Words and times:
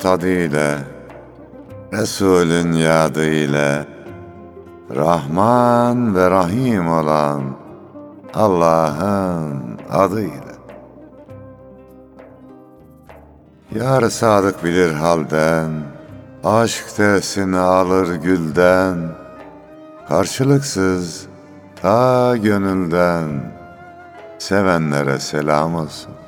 tadıyla, 0.00 0.78
Resulün 1.92 2.72
yadı 2.72 3.24
ile, 3.24 3.86
Rahman 4.96 6.14
ve 6.14 6.30
Rahim 6.30 6.88
olan 6.88 7.42
Allah'ın 8.34 9.78
adıyla. 9.90 10.50
Yar 13.74 14.08
sadık 14.10 14.64
bilir 14.64 14.92
halden, 14.92 15.70
Aşk 16.44 16.96
tesini 16.96 17.58
alır 17.58 18.14
gülden, 18.14 18.96
Karşılıksız 20.08 21.26
ta 21.82 22.36
gönülden, 22.36 23.52
Sevenlere 24.38 25.18
selam 25.18 25.74
olsun. 25.74 26.19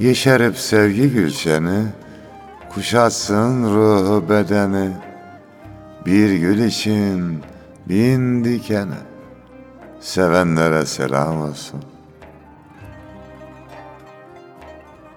Yeşerip 0.00 0.58
sevgi 0.58 1.10
gülşeni, 1.10 1.84
Kuşatsın 2.74 3.74
ruhu 3.74 4.28
bedeni, 4.28 4.90
Bir 6.06 6.36
gül 6.36 6.58
için 6.58 7.42
bin 7.88 8.44
dikene, 8.44 8.98
Sevenlere 10.00 10.86
selam 10.86 11.40
olsun. 11.40 11.82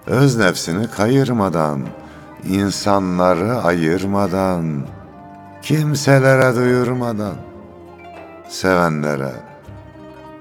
Öz 0.06 0.36
nefsini 0.36 0.90
kayırmadan, 0.90 1.86
insanları 2.44 3.62
ayırmadan, 3.62 4.86
kimselere 5.62 6.56
duyurmadan, 6.56 7.34
sevenlere 8.48 9.32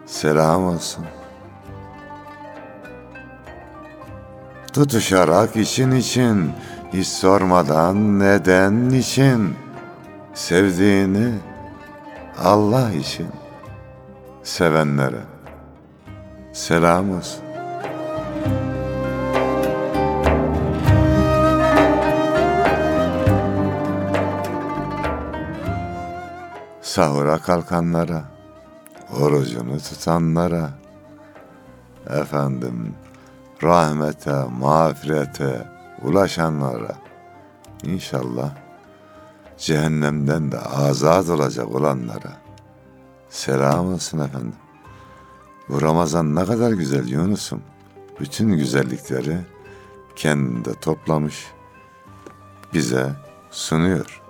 selam 0.05 0.63
olsun. 0.63 1.05
Tutuşarak 4.77 5.55
için 5.55 5.91
için, 5.91 6.51
hiç 6.93 7.07
sormadan 7.07 8.19
neden 8.19 8.89
için, 8.89 9.55
sevdiğini 10.33 11.33
Allah 12.43 12.91
için, 12.91 13.27
sevenlere 14.43 15.21
selam 16.53 17.11
olsun. 17.11 17.43
Sahura 26.81 27.37
kalkanlara, 27.37 28.23
orucunu 29.19 29.77
tutanlara, 29.79 30.69
efendim 32.09 32.95
rahmete, 33.63 34.43
mağfirete 34.59 35.67
ulaşanlara 36.03 36.95
inşallah 37.83 38.51
cehennemden 39.57 40.51
de 40.51 40.59
azat 40.59 41.29
olacak 41.29 41.75
olanlara 41.75 42.41
selam 43.29 43.93
olsun 43.93 44.19
efendim. 44.19 44.55
Bu 45.69 45.81
Ramazan 45.81 46.35
ne 46.35 46.45
kadar 46.45 46.71
güzel 46.71 47.07
Yunus'um. 47.07 47.61
Bütün 48.19 48.57
güzellikleri 48.57 49.37
kendinde 50.15 50.73
toplamış 50.73 51.47
bize 52.73 53.11
sunuyor. 53.51 54.21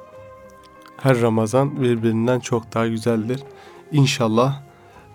Her 0.98 1.22
Ramazan 1.22 1.82
birbirinden 1.82 2.40
çok 2.40 2.74
daha 2.74 2.88
güzeldir. 2.88 3.44
İnşallah 3.92 4.62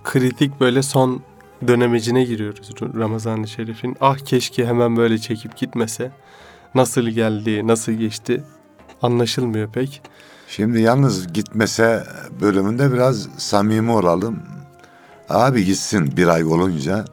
kritik 0.04 0.60
böyle 0.60 0.82
son 0.82 1.22
dönemecine 1.68 2.24
giriyoruz 2.24 2.70
Ramazan-ı 2.98 3.48
Şerif'in. 3.48 3.96
Ah 4.00 4.18
keşke 4.18 4.66
hemen 4.66 4.96
böyle 4.96 5.18
çekip 5.18 5.56
gitmese. 5.56 6.10
Nasıl 6.74 7.02
geldi, 7.02 7.66
nasıl 7.66 7.92
geçti 7.92 8.44
anlaşılmıyor 9.02 9.72
pek. 9.72 10.02
Şimdi 10.48 10.80
yalnız 10.80 11.32
gitmese 11.32 12.04
bölümünde 12.40 12.92
biraz 12.92 13.28
samimi 13.38 13.92
olalım. 13.92 14.38
Abi 15.28 15.64
gitsin 15.64 16.16
bir 16.16 16.26
ay 16.28 16.44
olunca 16.44 17.04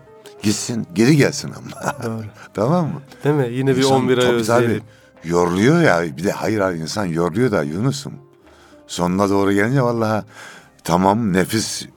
gitsin 0.44 0.88
geri 0.94 1.18
gelsin 1.18 1.52
ama. 1.58 1.94
Doğru. 2.04 2.26
tamam 2.54 2.86
mı? 2.86 3.02
Değil 3.24 3.36
mi? 3.36 3.48
Yine 3.52 3.76
bir 3.76 3.82
İnsan 3.82 3.96
11 3.96 4.18
ay 4.18 4.26
özleyelim. 4.26 4.68
tabii 4.70 4.82
yoruluyor 5.30 5.82
ya 5.82 6.18
bir 6.18 6.24
de 6.24 6.32
hayır 6.32 6.60
hayır 6.60 6.82
insan 6.82 7.06
yoruluyor 7.06 7.52
da 7.52 7.64
Yunus'um. 7.64 8.14
Sonuna 8.88 9.30
doğru 9.30 9.54
gelince 9.54 9.82
vallahi 9.82 10.24
tamam 10.90 11.34
nefis 11.34 11.84
e, 11.84 11.88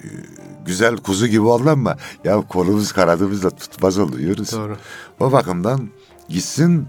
güzel 0.66 0.96
kuzu 0.96 1.26
gibi 1.26 1.42
oldu 1.42 1.70
ama 1.70 1.96
ya 2.24 2.40
kolumuz 2.40 2.92
kanadımız 2.92 3.42
da 3.42 3.50
tutmaz 3.50 3.98
oldu 3.98 4.20
Yunus. 4.20 4.52
Doğru. 4.52 4.76
O 5.20 5.32
bakımdan 5.32 5.88
gitsin 6.28 6.86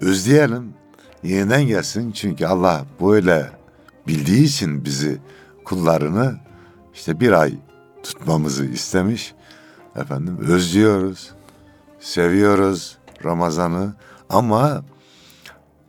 özleyelim 0.00 0.74
yeniden 1.22 1.62
gelsin 1.62 2.12
çünkü 2.12 2.46
Allah 2.46 2.84
böyle 3.00 3.50
bildiği 4.06 4.44
için 4.44 4.84
bizi 4.84 5.18
kullarını 5.64 6.36
işte 6.94 7.20
bir 7.20 7.32
ay 7.32 7.54
tutmamızı 8.02 8.64
istemiş. 8.64 9.34
Efendim 9.96 10.38
özlüyoruz, 10.38 11.30
seviyoruz 12.00 12.98
Ramazan'ı 13.24 13.94
ama 14.28 14.82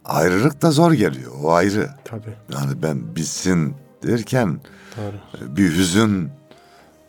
ayrılık 0.06 0.62
da 0.62 0.72
zor 0.72 0.92
geliyor. 0.92 1.32
O 1.42 1.54
ayrı. 1.54 1.90
Tabii. 2.06 2.36
Yani 2.54 2.84
ben 2.84 3.16
bitsin 3.16 3.76
derken 4.04 4.60
Doğru. 4.98 5.56
bir 5.58 5.72
hüzün, 5.78 6.30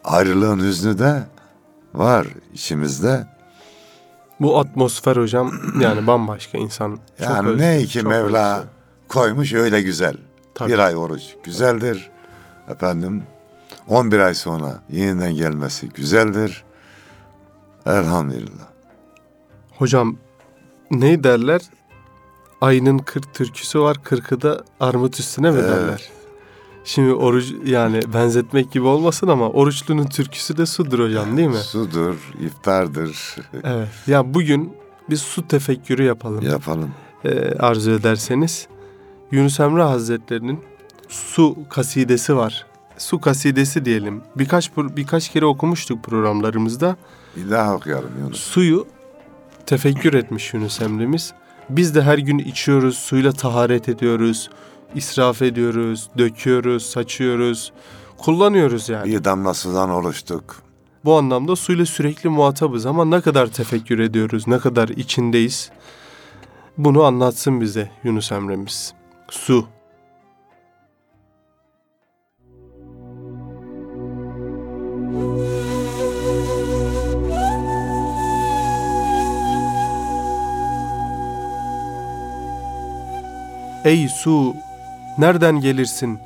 ayrılığın 0.05 0.59
hüznü 0.61 0.99
de 0.99 1.23
var 1.95 2.27
içimizde. 2.55 3.27
Bu 4.41 4.59
atmosfer 4.59 5.17
hocam 5.17 5.53
yani 5.81 6.07
bambaşka 6.07 6.59
insan. 6.59 6.99
çok 7.19 7.29
Yani 7.29 7.49
öz- 7.49 7.61
ne 7.61 7.85
ki 7.85 7.93
çok 8.01 8.09
Mevla 8.09 8.23
özlüyor. 8.51 8.65
koymuş 9.09 9.53
öyle 9.55 9.83
güzel. 9.83 10.15
Tabii. 10.55 10.73
Bir 10.73 10.79
ay 10.79 10.97
oruç 10.97 11.23
güzeldir. 11.45 12.11
Efendim 12.69 13.23
11 13.89 14.19
ay 14.19 14.35
sonra 14.35 14.83
yeniden 14.91 15.35
gelmesi 15.35 15.89
güzeldir. 15.89 16.65
Elhamdülillah. 17.87 18.67
Hocam 19.79 20.17
ne 20.91 21.25
derler? 21.25 21.61
Ayının 22.61 22.99
40 22.99 23.35
türküsü 23.35 23.81
var, 23.81 23.97
40'ı 24.05 24.43
da 24.43 24.65
armut 24.81 25.21
üstüne 25.21 25.51
mi 25.51 25.59
Evet. 25.61 25.71
derler? 25.71 26.11
Şimdi 26.85 27.13
oruç 27.13 27.53
yani 27.65 28.01
benzetmek 28.15 28.71
gibi 28.71 28.85
olmasın 28.85 29.29
ama 29.29 29.49
oruçlunun 29.51 30.07
türküsü 30.07 30.57
de 30.57 30.67
sudur 30.67 30.99
hocam 30.99 31.37
değil 31.37 31.49
mi? 31.49 31.57
Sudur, 31.57 32.15
iftardır. 32.41 33.37
Evet. 33.65 33.89
Ya 34.07 34.35
bugün 34.35 34.73
biz 35.11 35.21
su 35.21 35.49
tefekkürü 35.49 36.05
yapalım. 36.05 36.45
Yapalım. 36.45 36.91
Ee, 37.25 37.55
arzu 37.59 37.91
ederseniz. 37.91 38.67
Yunus 39.31 39.61
Emre 39.61 39.83
Hazretleri'nin 39.83 40.61
su 41.09 41.57
kasidesi 41.69 42.37
var. 42.37 42.67
Su 42.99 43.21
kasidesi 43.21 43.85
diyelim. 43.85 44.23
Birkaç 44.37 44.71
birkaç 44.77 45.29
kere 45.29 45.45
okumuştuk 45.45 46.05
programlarımızda. 46.05 46.97
Bir 47.37 47.51
daha 47.51 47.75
okuyalım 47.75 48.11
Yunus. 48.21 48.41
Suyu 48.41 48.87
tefekkür 49.67 50.15
etmiş 50.15 50.55
Yunus 50.55 50.81
Emre'miz. 50.81 51.33
Biz 51.71 51.95
de 51.95 52.03
her 52.03 52.19
gün 52.19 52.39
içiyoruz, 52.39 52.99
suyla 52.99 53.33
taharet 53.33 53.89
ediyoruz, 53.89 54.51
israf 54.95 55.43
ediyoruz, 55.43 56.09
döküyoruz, 56.19 56.87
saçıyoruz, 56.87 57.73
kullanıyoruz 58.19 58.89
yani. 58.89 59.13
Bir 59.13 59.25
damla 59.25 59.55
sudan 59.55 59.91
oluştuk. 59.91 60.63
Bu 61.05 61.17
anlamda 61.17 61.57
suyla 61.57 61.87
sürekli 61.87 62.29
muhatabız 62.29 62.87
ama 62.87 63.05
ne 63.05 63.21
kadar 63.21 63.47
tefekkür 63.47 63.99
ediyoruz, 63.99 64.49
ne 64.49 64.59
kadar 64.59 64.89
içindeyiz. 64.89 65.71
Bunu 66.79 67.03
anlatsın 67.03 67.61
bize 67.61 67.91
Yunus 68.05 68.33
Emre'miz. 68.33 68.95
Su. 69.31 69.67
Ey 83.85 84.09
su, 84.09 84.55
nereden 85.19 85.61
gelirsin? 85.61 86.19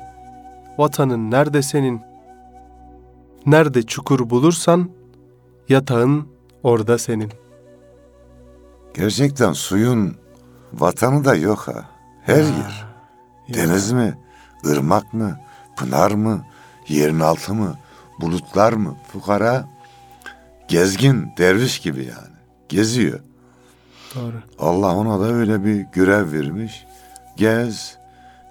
Vatanın 0.77 1.31
nerede 1.31 1.61
senin? 1.61 2.01
Nerede 3.45 3.83
çukur 3.83 4.29
bulursan, 4.29 4.89
yatağın 5.69 6.27
orada 6.63 6.97
senin. 6.97 7.31
Gerçekten 8.93 9.53
suyun 9.53 10.15
vatanı 10.73 11.25
da 11.25 11.35
yok 11.35 11.59
ha. 11.59 11.85
Her 12.23 12.43
yer. 12.43 12.85
Deniz 13.53 13.91
mi? 13.91 14.17
ırmak 14.65 15.13
mı? 15.13 15.39
Pınar 15.77 16.11
mı? 16.11 16.45
Yerin 16.87 17.19
altı 17.19 17.53
mı? 17.53 17.75
Bulutlar 18.21 18.73
mı? 18.73 18.95
Fukara 19.11 19.67
gezgin, 20.67 21.31
derviş 21.37 21.79
gibi 21.79 21.99
yani. 21.99 22.37
Geziyor. 22.69 23.19
Doğru. 24.15 24.35
Allah 24.59 24.95
ona 24.95 25.19
da 25.19 25.25
öyle 25.33 25.65
bir 25.65 25.79
görev 25.81 26.31
vermiş. 26.31 26.85
Gez, 27.37 27.96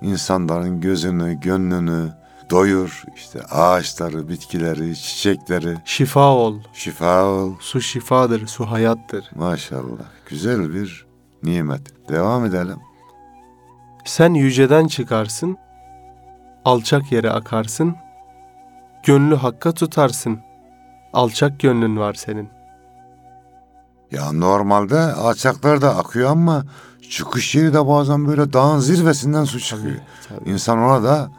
insanların 0.03 0.81
gözünü, 0.81 1.41
gönlünü, 1.41 2.13
doyur. 2.51 3.05
işte 3.17 3.41
ağaçları, 3.51 4.29
bitkileri, 4.29 4.97
çiçekleri. 4.97 5.77
Şifa 5.85 6.29
ol. 6.35 6.61
Şifa 6.73 7.25
ol. 7.25 7.55
Su 7.61 7.81
şifadır, 7.81 8.47
su 8.47 8.71
hayattır. 8.71 9.31
Maşallah. 9.35 10.05
Güzel 10.29 10.75
bir 10.75 11.07
nimet. 11.43 12.09
Devam 12.09 12.45
edelim. 12.45 12.79
Sen 14.05 14.35
yüceden 14.35 14.87
çıkarsın, 14.87 15.57
alçak 16.65 17.13
yere 17.13 17.31
akarsın, 17.31 17.97
gönlü 19.05 19.35
hakka 19.35 19.73
tutarsın. 19.73 20.39
Alçak 21.13 21.61
gönlün 21.61 21.97
var 21.97 22.15
senin. 22.15 22.49
Ya 24.13 24.33
normalde 24.33 24.99
alçaklar 25.01 25.83
da 25.83 25.97
akıyor 25.97 26.31
ama 26.31 26.65
çıkış 27.11 27.55
yeri 27.55 27.75
de 27.75 27.87
bazen 27.87 28.27
böyle 28.29 28.53
dağın 28.53 28.79
zirvesinden 28.79 29.45
su 29.45 29.61
çıkıyor. 29.61 29.97
tabii. 30.29 30.51
İnsan 30.51 30.79
ona 30.79 31.03
da 31.03 31.31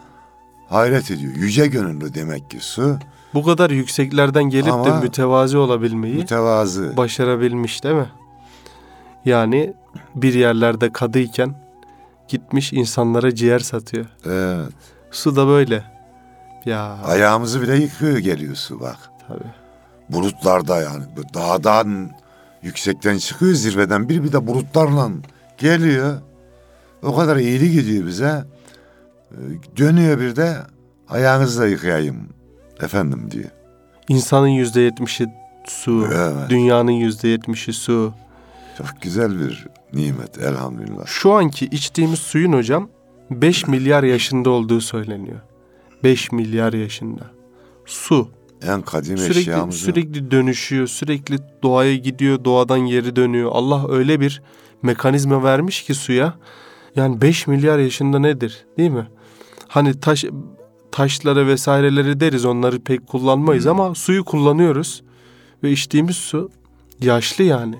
hayret 0.70 1.12
ediyor. 1.12 1.34
Yüce 1.36 1.68
gönüllü 1.68 2.14
demek 2.14 2.50
ki 2.52 2.58
su. 2.60 2.98
Bu 3.34 3.44
kadar 3.44 3.70
yükseklerden 3.70 4.44
gelip 4.44 4.66
de 4.68 4.72
Ama- 4.72 5.00
mütevazi 5.00 5.58
olabilmeyi 5.58 6.16
Mütevazı. 6.16 6.98
başarabilmiş 6.98 7.84
değil 7.84 7.96
mi? 7.96 8.10
Yani 9.26 9.74
bir 10.16 10.34
yerlerde 10.34 10.92
kadıyken 10.94 11.56
gitmiş 12.28 12.74
insanlara 12.74 13.36
ciğer 13.36 13.60
satıyor. 13.60 14.06
Evet. 14.26 14.70
Su 15.12 15.36
da 15.36 15.48
böyle. 15.48 15.84
Ya 16.66 16.82
Ayağımızı 17.06 17.62
bile 17.62 17.76
yıkıyor 17.76 18.18
geliyor 18.18 18.56
su 18.56 18.80
bak. 18.80 18.98
tabii. 19.28 19.52
Bulutlarda 20.10 20.82
yani. 20.82 21.04
Dağdan 21.34 22.12
yüksekten 22.64 23.18
çıkıyor 23.18 23.54
zirveden 23.54 24.10
bir 24.10 24.24
bir 24.24 24.32
de 24.34 24.48
bulutlarla 24.48 25.10
geliyor. 25.58 26.22
O 27.04 27.16
kadar 27.16 27.38
iyili 27.38 27.72
gidiyor 27.72 28.08
bize. 28.08 28.44
Ee, 29.32 29.36
Dönüyor 29.78 30.20
bir 30.20 30.36
de 30.36 30.58
ayağınızı 31.10 31.62
da 31.62 31.68
yıkayayım 31.68 32.30
efendim 32.82 33.32
diyor. 33.32 33.50
İnsanın 34.10 34.48
yüzde 34.48 34.82
yetmişi 34.82 35.28
su, 35.68 36.06
Evet. 36.14 36.50
dünyanın 36.50 36.92
yüzde 36.92 37.28
yetmişi 37.28 37.74
su. 37.74 38.14
Çok 38.78 38.88
güzel 39.02 39.40
bir 39.40 39.68
nimet 39.94 40.38
elhamdülillah. 40.38 41.06
Şu 41.06 41.32
anki 41.34 41.66
içtiğimiz 41.66 42.20
suyun 42.20 42.54
hocam 42.54 42.90
5 43.32 43.68
milyar 43.68 44.04
yaşında 44.04 44.50
olduğu 44.50 44.82
söyleniyor. 44.82 45.40
5 46.04 46.32
milyar 46.32 46.74
yaşında. 46.74 47.24
Su 47.86 48.30
En 48.62 48.82
kadim 48.82 49.18
sürekli 49.18 49.40
eşyamız. 49.40 49.76
sürekli 49.76 50.32
dönüşüyor, 50.32 50.88
sürekli 50.88 51.38
doğaya 51.64 51.96
gidiyor, 51.96 52.44
doğadan 52.46 52.80
geri 52.80 53.16
dönüyor. 53.16 53.50
Allah 53.54 53.92
öyle 53.92 54.20
bir 54.20 54.42
mekanizma 54.82 55.44
vermiş 55.44 55.84
ki 55.84 55.94
suya. 55.94 56.34
Yani 56.96 57.22
5 57.22 57.48
milyar 57.48 57.80
yaşında 57.80 58.20
nedir, 58.20 58.66
değil 58.78 58.92
mi? 58.92 59.08
Hani 59.68 60.00
taş 60.00 60.26
taşlara 60.92 61.48
vesaireleri 61.48 62.20
deriz, 62.20 62.46
onları 62.46 62.80
pek 62.84 63.08
kullanmayız 63.08 63.64
Hmm. 63.66 63.72
ama 63.80 63.96
suyu 63.96 64.26
kullanıyoruz 64.26 65.04
ve 65.64 65.72
içtiğimiz 65.72 66.16
su 66.16 66.50
yaşlı 67.02 67.44
yani. 67.44 67.80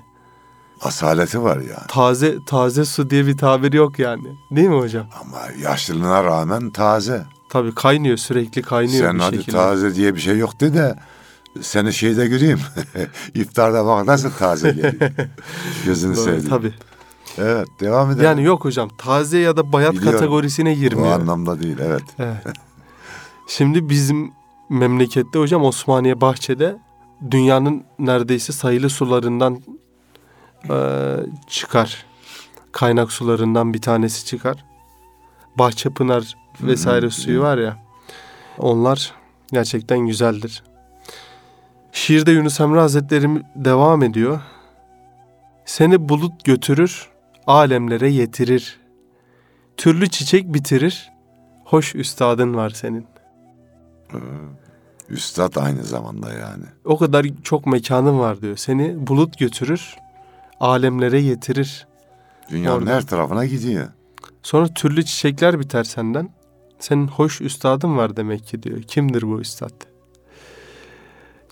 Asaleti 0.82 1.42
var 1.42 1.56
yani. 1.56 1.86
Taze 1.88 2.36
taze 2.46 2.84
su 2.84 3.10
diye 3.10 3.26
bir 3.26 3.36
tabir 3.36 3.72
yok 3.72 3.98
yani. 3.98 4.28
Değil 4.50 4.68
mi 4.68 4.76
hocam? 4.78 5.06
Ama 5.20 5.38
yaşlılığına 5.62 6.24
rağmen 6.24 6.70
taze. 6.70 7.24
Tabii 7.50 7.74
kaynıyor 7.74 8.16
sürekli 8.16 8.62
kaynıyor 8.62 9.04
Sen 9.06 9.14
bir 9.14 9.20
hadi 9.22 9.36
şekilde. 9.36 9.56
taze 9.56 9.94
diye 9.94 10.14
bir 10.14 10.20
şey 10.20 10.38
yok 10.38 10.60
de 10.60 10.74
de 10.74 10.94
seni 11.60 11.92
şeyde 11.92 12.26
göreyim. 12.26 12.60
İftarda 13.34 13.86
bak 13.86 14.06
nasıl 14.06 14.30
taze 14.30 14.70
geliyor. 14.70 14.92
Gözünü 15.84 16.16
seveyim. 16.16 16.48
Tabii. 16.48 16.72
Evet 17.38 17.68
devam 17.80 18.10
edelim. 18.10 18.24
Yani 18.24 18.42
yok 18.42 18.64
hocam 18.64 18.88
taze 18.98 19.38
ya 19.38 19.56
da 19.56 19.72
bayat 19.72 19.92
Biliyorum. 19.92 20.12
kategorisine 20.12 20.70
Bu 20.76 20.78
girmiyor. 20.78 21.20
anlamda 21.20 21.60
değil 21.60 21.76
evet. 21.80 22.02
Evet. 22.18 22.46
Şimdi 23.46 23.88
bizim 23.88 24.32
memlekette 24.70 25.38
hocam 25.38 25.64
Osmaniye 25.64 26.20
Bahçe'de 26.20 26.76
dünyanın 27.30 27.84
neredeyse 27.98 28.52
sayılı 28.52 28.90
sularından 28.90 29.62
eee, 30.70 31.16
çıkar. 31.46 32.04
Kaynak 32.72 33.12
sularından 33.12 33.74
bir 33.74 33.80
tanesi 33.80 34.26
çıkar. 34.26 34.64
Bahçepınar 35.58 36.34
vesaire 36.60 37.02
Hı 37.02 37.06
hı, 37.06 37.10
suyu 37.10 37.40
var 37.42 37.58
ya. 37.58 37.76
Onlar 38.58 39.12
gerçekten 39.52 39.98
güzeldir. 39.98 40.62
Şiirde 41.92 42.32
Yunus 42.32 42.60
Emre 42.60 42.80
Hazretleri 42.80 43.42
devam 43.56 44.02
ediyor. 44.02 44.40
Seni 45.64 46.08
bulut 46.08 46.44
götürür, 46.44 47.08
alemlere 47.46 48.10
yetirir. 48.10 48.80
Türlü 49.76 50.08
çiçek 50.08 50.54
bitirir, 50.54 51.10
hoş 51.64 51.94
üstadın 51.94 52.54
var 52.54 52.70
senin. 52.70 53.06
Üstad 55.08 55.56
aynı 55.56 55.84
zamanda 55.84 56.32
yani. 56.32 56.64
O 56.84 56.98
kadar 56.98 57.26
çok 57.42 57.66
mekanın 57.66 58.18
var 58.18 58.40
diyor. 58.42 58.56
Seni 58.56 59.06
bulut 59.06 59.38
götürür, 59.38 59.96
alemlere 60.60 61.20
yetirir. 61.20 61.86
Dünyanın 62.50 62.78
Orada. 62.80 62.94
her 62.94 63.06
tarafına 63.06 63.46
gidiyor. 63.46 63.88
Sonra 64.42 64.68
türlü 64.68 65.04
çiçekler 65.04 65.60
biter 65.60 65.84
senden. 65.84 66.30
Senin 66.78 67.06
hoş 67.08 67.40
üstadın 67.40 67.96
var 67.96 68.16
demek 68.16 68.46
ki 68.46 68.62
diyor. 68.62 68.82
Kimdir 68.82 69.22
bu 69.22 69.40
üstad? 69.40 69.87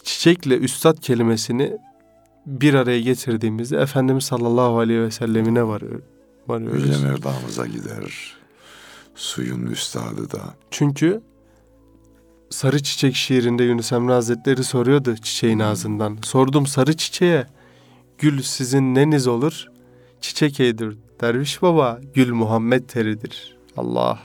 Çiçekle 0.06 0.58
üstad 0.58 0.98
kelimesini 0.98 1.78
bir 2.46 2.74
araya 2.74 3.00
getirdiğimizde 3.00 3.76
Efendimiz 3.76 4.24
sallallahu 4.24 4.78
aleyhi 4.78 5.00
ve 5.00 5.10
sellemine 5.10 5.66
varıyor, 5.66 6.02
varıyoruz. 6.48 6.84
Yüce 6.88 7.04
Mevlamıza 7.04 7.66
gider. 7.66 8.36
Suyun 9.14 9.66
üstadı 9.66 10.30
da. 10.30 10.54
Çünkü 10.70 11.22
Sarı 12.50 12.82
Çiçek 12.82 13.14
şiirinde 13.14 13.64
Yunus 13.64 13.92
Emre 13.92 14.12
Hazretleri 14.12 14.64
soruyordu 14.64 15.16
çiçeğin 15.16 15.58
ağzından. 15.58 16.18
Sordum 16.22 16.66
sarı 16.66 16.96
çiçeğe, 16.96 17.46
gül 18.18 18.42
sizin 18.42 18.94
neniz 18.94 19.26
olur? 19.26 19.66
Çiçek 20.20 20.60
eydir 20.60 20.96
derviş 21.20 21.62
baba, 21.62 22.00
gül 22.14 22.32
Muhammed 22.32 22.88
teridir. 22.88 23.56
Allah. 23.76 24.18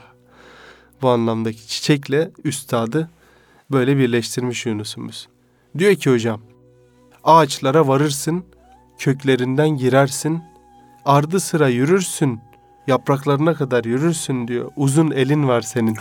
Bu 1.02 1.08
anlamdaki 1.08 1.68
çiçekle 1.68 2.30
üstadı 2.44 3.10
böyle 3.70 3.96
birleştirmiş 3.96 4.66
Yunus'umuz. 4.66 5.28
Diyor 5.78 5.94
ki 5.94 6.10
hocam, 6.10 6.40
ağaçlara 7.24 7.88
varırsın, 7.88 8.44
köklerinden 8.98 9.68
girersin, 9.68 10.42
ardı 11.04 11.40
sıra 11.40 11.68
yürürsün, 11.68 12.40
yapraklarına 12.86 13.54
kadar 13.54 13.84
yürürsün 13.84 14.48
diyor. 14.48 14.70
Uzun 14.76 15.10
elin 15.10 15.48
var 15.48 15.60
senin. 15.60 15.96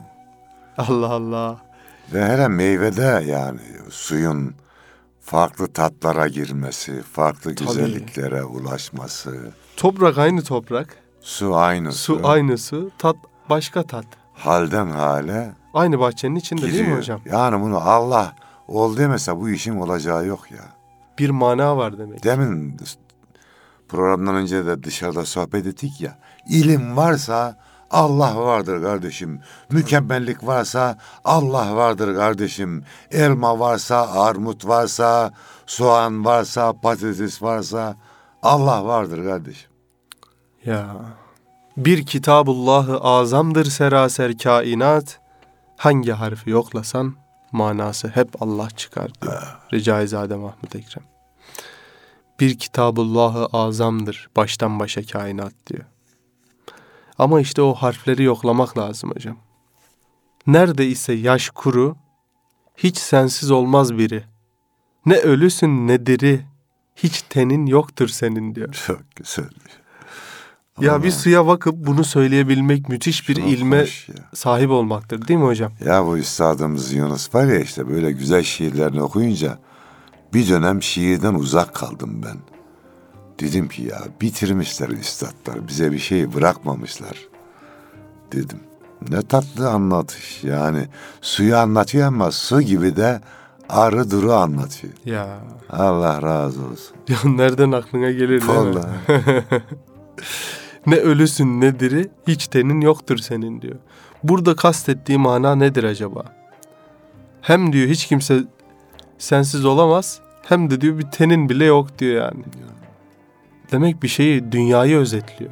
Allah 0.78 1.08
Allah. 1.08 1.60
Ve 2.12 2.24
hele 2.24 2.48
meyvede 2.48 3.24
yani 3.26 3.60
suyun 3.90 4.54
farklı 5.20 5.72
tatlara 5.72 6.28
girmesi, 6.28 7.02
farklı 7.02 7.54
Tabii. 7.54 7.68
güzelliklere 7.68 8.44
ulaşması. 8.44 9.50
Toprak 9.76 10.18
aynı 10.18 10.42
toprak. 10.42 10.96
Su 11.20 11.56
aynı 11.56 11.92
Su 11.92 12.18
su. 12.18 12.28
aynı 12.28 12.58
su. 12.58 12.90
Tat 12.98 13.16
başka 13.50 13.82
tat. 13.82 14.04
Halden 14.34 14.86
hale 14.90 15.52
Aynı 15.74 15.98
bahçenin 16.00 16.36
içinde 16.36 16.72
değil 16.72 16.88
mi 16.88 16.96
hocam? 16.96 17.20
Yani 17.24 17.60
bunu 17.60 17.76
Allah 17.78 18.34
ol 18.70 18.96
demese 18.96 19.36
bu 19.36 19.50
işin 19.50 19.76
olacağı 19.76 20.26
yok 20.26 20.50
ya. 20.50 20.64
Bir 21.18 21.30
mana 21.30 21.76
var 21.76 21.98
demek. 21.98 22.24
Demin 22.24 22.76
programdan 23.88 24.34
önce 24.34 24.66
de 24.66 24.82
dışarıda 24.82 25.24
sohbet 25.24 25.66
ettik 25.66 26.00
ya. 26.00 26.18
İlim 26.48 26.96
varsa 26.96 27.56
Allah 27.90 28.36
vardır 28.36 28.82
kardeşim. 28.82 29.40
Mükemmellik 29.70 30.46
varsa 30.46 30.98
Allah 31.24 31.76
vardır 31.76 32.16
kardeşim. 32.16 32.84
Elma 33.10 33.58
varsa, 33.58 34.12
armut 34.12 34.66
varsa, 34.66 35.32
soğan 35.66 36.24
varsa, 36.24 36.72
patates 36.72 37.42
varsa 37.42 37.96
Allah 38.42 38.84
vardır 38.84 39.24
kardeşim. 39.24 39.70
Ya. 40.64 40.96
Bir 41.76 42.06
kitabullahı 42.06 42.98
azamdır 42.98 43.64
seraser 43.64 44.38
kainat. 44.38 45.20
Hangi 45.76 46.12
harfi 46.12 46.50
yoklasan 46.50 47.14
manası 47.52 48.08
hep 48.08 48.42
Allah 48.42 48.70
çıkar 48.70 49.10
diyor. 49.22 49.56
Recaizade 49.72 50.36
Mahmud 50.36 50.72
Ekrem. 50.74 51.04
Bir 52.40 52.58
kitabullahı 52.58 53.46
azamdır 53.46 54.30
baştan 54.36 54.80
başa 54.80 55.06
kainat 55.06 55.52
diyor. 55.66 55.84
Ama 57.18 57.40
işte 57.40 57.62
o 57.62 57.74
harfleri 57.74 58.22
yoklamak 58.22 58.78
lazım 58.78 59.10
hocam. 59.10 59.36
Nerede 60.46 60.86
ise 60.86 61.12
yaş 61.12 61.50
kuru, 61.50 61.96
hiç 62.76 62.98
sensiz 62.98 63.50
olmaz 63.50 63.98
biri. 63.98 64.24
Ne 65.06 65.16
ölüsün 65.16 65.88
ne 65.88 66.06
diri, 66.06 66.46
hiç 66.96 67.22
tenin 67.22 67.66
yoktur 67.66 68.08
senin 68.08 68.54
diyor. 68.54 68.72
Çok 68.86 69.16
güzel. 69.16 69.50
Ya 70.80 71.02
bir 71.02 71.10
suya 71.10 71.46
bakıp 71.46 71.74
bunu 71.76 72.04
söyleyebilmek 72.04 72.88
müthiş 72.88 73.28
bir 73.28 73.34
Çok 73.34 73.48
ilme 73.48 73.86
sahip 74.34 74.70
olmaktır 74.70 75.28
değil 75.28 75.40
mi 75.40 75.46
hocam? 75.46 75.72
Ya 75.84 76.06
bu 76.06 76.18
üstadımız 76.18 76.92
Yunus 76.92 77.34
var 77.34 77.44
ya 77.44 77.60
işte 77.60 77.88
böyle 77.88 78.12
güzel 78.12 78.42
şiirlerini 78.42 79.02
okuyunca 79.02 79.58
bir 80.34 80.48
dönem 80.48 80.82
şiirden 80.82 81.34
uzak 81.34 81.74
kaldım 81.74 82.22
ben. 82.24 82.36
Dedim 83.40 83.68
ki 83.68 83.82
ya 83.82 83.98
bitirmişler 84.20 84.88
üstadlar 84.88 85.68
bize 85.68 85.92
bir 85.92 85.98
şey 85.98 86.34
bırakmamışlar 86.34 87.28
dedim. 88.32 88.60
Ne 89.10 89.22
tatlı 89.22 89.70
anlatış 89.70 90.44
yani. 90.44 90.88
Suyu 91.20 91.56
anlatıyor 91.56 92.06
ama 92.06 92.30
su 92.30 92.62
gibi 92.62 92.96
de 92.96 93.20
arı 93.68 94.10
duru 94.10 94.32
anlatıyor. 94.32 94.92
Ya. 95.04 95.40
Allah 95.70 96.22
razı 96.22 96.60
olsun. 96.60 96.96
Ya 97.08 97.16
nereden 97.30 97.72
aklına 97.72 98.10
gelir 98.10 98.42
değil 98.48 98.76
mi? 98.76 98.82
Ne 100.86 100.96
ölüsün 100.96 101.60
ne 101.60 101.80
diri, 101.80 102.10
hiç 102.28 102.46
tenin 102.46 102.80
yoktur 102.80 103.18
senin 103.18 103.62
diyor. 103.62 103.76
Burada 104.22 104.56
kastettiği 104.56 105.18
mana 105.18 105.54
nedir 105.54 105.84
acaba? 105.84 106.24
Hem 107.40 107.72
diyor 107.72 107.88
hiç 107.88 108.06
kimse 108.06 108.44
sensiz 109.18 109.64
olamaz, 109.64 110.20
hem 110.48 110.70
de 110.70 110.80
diyor 110.80 110.98
bir 110.98 111.10
tenin 111.10 111.48
bile 111.48 111.64
yok 111.64 111.98
diyor 111.98 112.24
yani. 112.24 112.44
Demek 113.72 114.02
bir 114.02 114.08
şeyi, 114.08 114.52
dünyayı 114.52 114.96
özetliyor. 114.96 115.50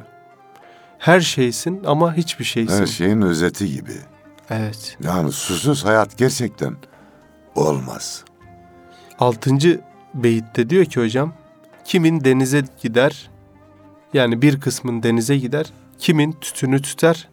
Her 0.99 1.19
şeysin 1.19 1.83
ama 1.85 2.13
hiçbir 2.17 2.45
şeysin. 2.45 2.81
Her 2.81 2.85
şeyin 2.85 3.21
özeti 3.21 3.73
gibi. 3.73 3.95
Evet. 4.49 4.97
Yani 5.03 5.31
susuz 5.31 5.85
hayat 5.85 6.17
gerçekten 6.17 6.75
olmaz. 7.55 8.23
Altıncı 9.19 9.81
beyitte 10.13 10.69
diyor 10.69 10.85
ki 10.85 11.01
hocam, 11.01 11.33
kimin 11.85 12.23
denize 12.23 12.63
gider, 12.81 13.29
yani 14.13 14.41
bir 14.41 14.59
kısmın 14.59 15.03
denize 15.03 15.37
gider, 15.37 15.73
kimin 15.97 16.31
tütünü 16.31 16.81
tüter, 16.81 17.29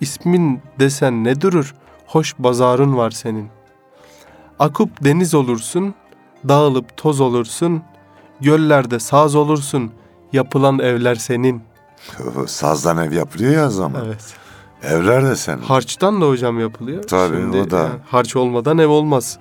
ismin 0.00 0.60
desen 0.78 1.24
ne 1.24 1.40
durur, 1.40 1.74
hoş 2.06 2.34
bazarın 2.38 2.96
var 2.96 3.10
senin. 3.10 3.48
Akup 4.58 5.04
deniz 5.04 5.34
olursun, 5.34 5.94
dağılıp 6.48 6.96
toz 6.96 7.20
olursun, 7.20 7.82
göllerde 8.40 8.98
saz 8.98 9.34
olursun, 9.34 9.92
yapılan 10.32 10.78
evler 10.78 11.14
senin. 11.14 11.62
Sazdan 12.46 12.98
ev 12.98 13.12
yapılıyor 13.12 13.52
ya 13.52 13.70
zaman. 13.70 14.04
Evet. 14.06 14.34
Evler 14.82 15.24
de 15.24 15.36
senin. 15.36 15.62
Harçtan 15.62 16.20
da 16.20 16.28
hocam 16.28 16.60
yapılıyor. 16.60 17.02
Tabii, 17.02 17.36
o 17.36 17.70
da. 17.70 17.78
yani 17.78 18.00
harç 18.06 18.36
olmadan 18.36 18.78
ev 18.78 18.88
olmaz. 18.88 19.38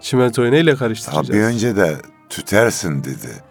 Çimentoyu 0.00 0.50
neyle 0.50 0.76
karıştıracağız? 0.76 1.26
Tabii 1.26 1.38
önce 1.38 1.76
de 1.76 1.96
tütersin 2.28 3.04
dedi. 3.04 3.49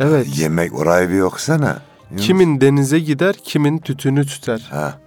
Evet. 0.00 0.38
Yemek 0.38 0.74
orayı 0.78 1.08
bir 1.08 1.20
okusana. 1.20 1.78
Kimin 2.16 2.60
denize 2.60 2.98
gider, 3.00 3.34
kimin 3.44 3.78
tütünü 3.78 4.26
tüter. 4.26 4.66
Ha. 4.70 4.98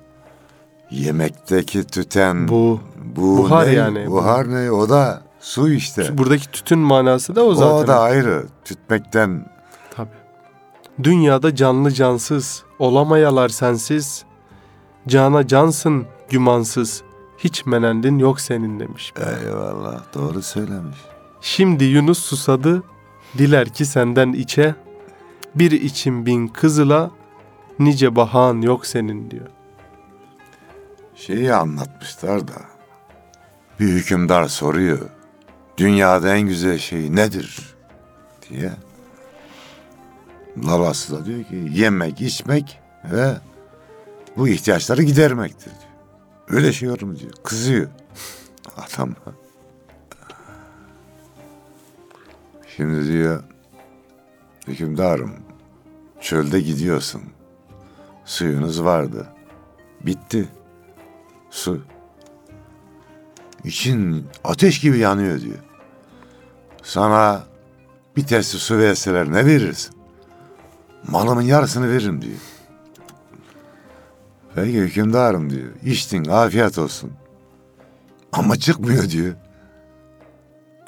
Yemekteki 0.91 1.83
tüten 1.83 2.47
Bu 2.47 2.79
bu 3.15 3.37
buhar 3.37 3.67
ne? 3.67 3.71
yani. 3.71 4.07
Buhar 4.07 4.51
ne? 4.51 4.71
O 4.71 4.89
da 4.89 5.21
su 5.39 5.69
işte. 5.71 6.17
buradaki 6.17 6.51
tütün 6.51 6.79
manası 6.79 7.35
da 7.35 7.43
o 7.45 7.55
zaten. 7.55 7.83
O 7.83 7.87
da 7.87 7.99
ayrı. 7.99 8.45
Tütmekten 8.65 9.45
Tabii. 9.95 10.09
Dünyada 11.03 11.55
canlı 11.55 11.91
cansız, 11.91 12.63
olamayalar 12.79 13.49
sensiz. 13.49 14.23
Cana 15.07 15.47
cansın 15.47 16.05
gümansız. 16.29 17.01
Hiç 17.37 17.65
menendin 17.65 18.19
yok 18.19 18.41
senin 18.41 18.79
demiş. 18.79 19.13
eyvallah 19.45 20.01
doğru 20.13 20.41
söylemiş. 20.41 20.97
Şimdi 21.41 21.83
Yunus 21.83 22.19
susadı, 22.19 22.83
diler 23.37 23.69
ki 23.69 23.85
senden 23.85 24.33
içe. 24.33 24.75
Bir 25.55 25.71
için 25.71 26.25
bin 26.25 26.47
kızıla, 26.47 27.11
nice 27.79 28.15
bahan 28.15 28.61
yok 28.61 28.85
senin 28.85 29.31
diyor. 29.31 29.47
Şeyi 31.15 31.53
anlatmışlar 31.53 32.47
da. 32.47 32.61
Bir 33.79 33.87
hükümdar 33.87 34.47
soruyor. 34.47 35.09
Dünyada 35.77 36.35
en 36.35 36.41
güzel 36.41 36.77
şey 36.77 37.15
nedir? 37.15 37.71
diye. 38.49 38.71
Lalası 40.65 41.15
da 41.15 41.25
diyor 41.25 41.43
ki 41.43 41.67
yemek, 41.71 42.21
içmek 42.21 42.79
ve 43.11 43.33
bu 44.37 44.47
ihtiyaçları 44.47 45.03
gidermektir 45.03 45.65
diyor. 45.65 45.91
Öyle 46.49 46.73
şey 46.73 46.89
olur 46.89 47.01
mu 47.01 47.19
diyor. 47.19 47.31
Kızıyor. 47.43 47.87
Adam. 48.77 49.15
Şimdi 52.81 53.07
diyor 53.07 53.43
hükümdarım 54.67 55.31
çölde 56.21 56.61
gidiyorsun. 56.61 57.21
Suyunuz 58.25 58.83
vardı. 58.83 59.27
Bitti. 60.05 60.49
Su. 61.49 61.81
İçin 63.63 64.27
ateş 64.43 64.79
gibi 64.79 64.97
yanıyor 64.97 65.41
diyor. 65.41 65.57
Sana 66.83 67.43
bir 68.15 68.23
testi 68.27 68.57
su 68.57 68.77
verseler 68.77 69.31
ne 69.31 69.45
verirsin? 69.45 69.95
Malımın 71.07 71.41
yarısını 71.41 71.89
veririm 71.89 72.21
diyor. 72.21 72.39
Peki 74.55 74.81
hükümdarım 74.81 75.49
diyor. 75.49 75.69
İçtin 75.83 76.25
afiyet 76.25 76.77
olsun. 76.77 77.11
Ama 78.31 78.55
çıkmıyor 78.55 79.09
diyor. 79.09 79.35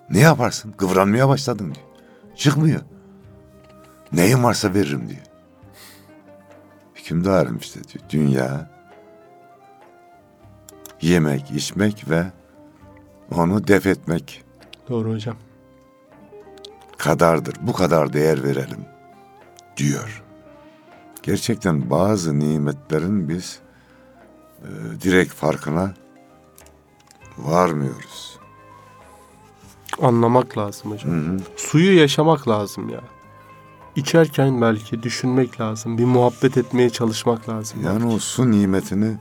Ne 0.10 0.20
yaparsın? 0.20 0.72
Kıvranmaya 0.72 1.30
başladın 1.30 1.66
diyor. 1.76 1.86
Çıkmıyor. 2.36 2.82
Neyin 4.12 4.44
varsa 4.44 4.74
veririm 4.74 5.10
diyor. 5.10 5.22
Hükümdarım 6.96 7.58
işte 7.58 7.80
diyor. 7.84 8.06
Dünya 8.10 8.70
yemek, 11.02 11.52
içmek 11.52 12.10
ve 12.10 12.26
onu 13.36 13.68
def 13.68 13.86
etmek 13.88 14.44
Doğru 14.90 15.14
hocam. 15.14 15.36
kadardır. 16.98 17.56
Bu 17.62 17.74
kadar 17.74 18.14
değer 18.14 18.44
verelim 18.44 18.86
diyor. 19.78 20.24
Gerçekten 21.24 21.90
bazı 21.90 22.40
nimetlerin 22.40 23.30
biz 23.30 23.60
e, 24.62 24.68
direkt 25.02 25.34
farkına 25.34 25.94
varmıyoruz. 27.38 28.33
Anlamak 30.02 30.58
lazım 30.58 30.92
hocam. 30.92 31.12
Hı 31.12 31.32
hı. 31.32 31.38
Suyu 31.56 31.98
yaşamak 32.00 32.48
lazım 32.48 32.90
ya. 32.90 33.02
İçerken 33.96 34.62
belki 34.62 35.04
düşünmek 35.04 35.62
lazım. 35.62 35.98
Bir 35.98 36.06
muhabbet 36.06 36.58
etmeye 36.58 36.90
çalışmak 36.90 37.50
lazım. 37.50 37.80
Yani 37.86 38.06
o 38.14 38.20
su 38.20 38.52
nimetini 38.52 39.18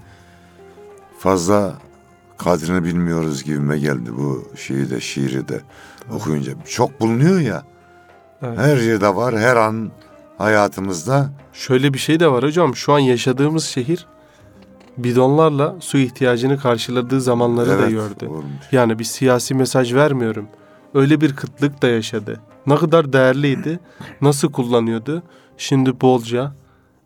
fazla 1.18 1.74
kadrini 2.38 2.84
bilmiyoruz 2.84 3.44
gibime 3.44 3.78
geldi 3.78 4.10
bu 4.16 4.44
şeyi 4.56 4.90
de 4.90 5.00
şiiri 5.00 5.48
de 5.48 5.60
okuyunca. 6.12 6.52
Çok 6.68 7.00
bulunuyor 7.00 7.40
ya. 7.40 7.62
Evet. 8.42 8.58
Her 8.58 8.76
yerde 8.76 9.14
var, 9.16 9.38
her 9.38 9.56
an 9.56 9.90
hayatımızda. 10.38 11.30
Şöyle 11.52 11.94
bir 11.94 11.98
şey 11.98 12.20
de 12.20 12.28
var 12.30 12.44
hocam. 12.44 12.76
Şu 12.76 12.92
an 12.92 12.98
yaşadığımız 12.98 13.64
şehir 13.64 14.06
bidonlarla 14.98 15.76
su 15.80 15.98
ihtiyacını 15.98 16.58
karşıladığı 16.58 17.20
zamanları 17.20 17.68
da 17.68 17.74
Evet, 17.74 17.90
gördü. 17.90 18.26
olmuş. 18.26 18.64
Yani 18.72 18.98
bir 18.98 19.04
siyasi 19.04 19.54
mesaj 19.54 19.94
vermiyorum. 19.94 20.48
Öyle 20.94 21.20
bir 21.20 21.36
kıtlık 21.36 21.82
da 21.82 21.88
yaşadı. 21.88 22.40
Ne 22.66 22.76
kadar 22.76 23.12
değerliydi, 23.12 23.80
nasıl 24.20 24.52
kullanıyordu. 24.52 25.22
Şimdi 25.56 26.00
bolca 26.00 26.52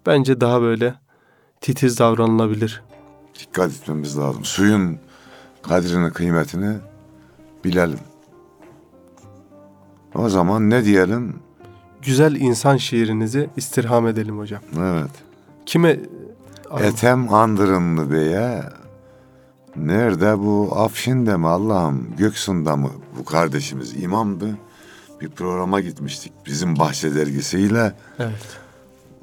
bence 0.06 0.40
daha 0.40 0.62
böyle 0.62 0.94
titiz 1.60 1.98
davranılabilir. 1.98 2.82
Dikkat 3.40 3.70
etmemiz 3.70 4.18
lazım. 4.18 4.44
Suyun 4.44 4.98
kadrini, 5.62 6.12
kıymetini 6.12 6.76
bilelim. 7.64 7.98
O 10.14 10.28
zaman 10.28 10.70
ne 10.70 10.84
diyelim? 10.84 11.36
Güzel 12.02 12.36
insan 12.36 12.76
şiirinizi 12.76 13.50
istirham 13.56 14.06
edelim 14.06 14.38
hocam. 14.38 14.60
Evet. 14.78 15.10
Kime 15.66 16.00
Etem 16.80 17.34
Andırınlı 17.34 18.12
Bey'e 18.12 18.62
nerede 19.78 20.38
bu 20.38 20.72
Afşin'de 20.76 21.36
mi 21.36 21.48
Allah'ım 21.48 22.16
Göksu'nda 22.18 22.76
mı 22.76 22.90
bu 23.18 23.24
kardeşimiz 23.24 24.02
imamdı. 24.02 24.58
Bir 25.20 25.28
programa 25.28 25.80
gitmiştik 25.80 26.32
bizim 26.46 26.78
Bahçe 26.78 27.14
dergisiyle. 27.14 27.94
Evet. 28.18 28.58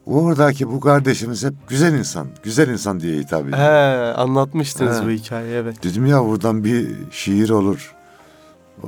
Oradaki 0.05 0.71
bu 0.71 0.79
kardeşimiz 0.79 1.43
hep 1.43 1.53
güzel 1.67 1.93
insan, 1.93 2.27
güzel 2.43 2.67
insan 2.69 2.99
diye 2.99 3.19
hitap 3.19 3.41
ediyor. 3.41 3.57
He, 3.57 4.13
anlatmıştınız 4.13 5.01
He. 5.01 5.05
bu 5.05 5.09
hikayeyi 5.09 5.55
evet. 5.55 5.83
Dedim 5.83 6.05
ya 6.05 6.25
buradan 6.25 6.63
bir 6.63 6.95
şiir 7.11 7.49
olur. 7.49 7.95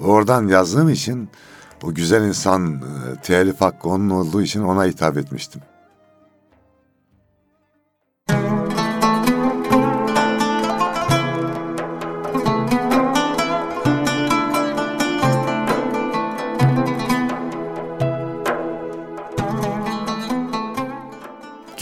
Oradan 0.03 0.47
yazdığım 0.47 0.89
için 0.89 1.29
o 1.83 1.93
güzel 1.93 2.23
insan 2.23 2.73
e, 2.75 3.21
telif 3.21 3.61
hakkı 3.61 3.89
onun 3.89 4.09
olduğu 4.09 4.41
için 4.41 4.61
ona 4.61 4.85
hitap 4.85 5.17
etmiştim. 5.17 5.61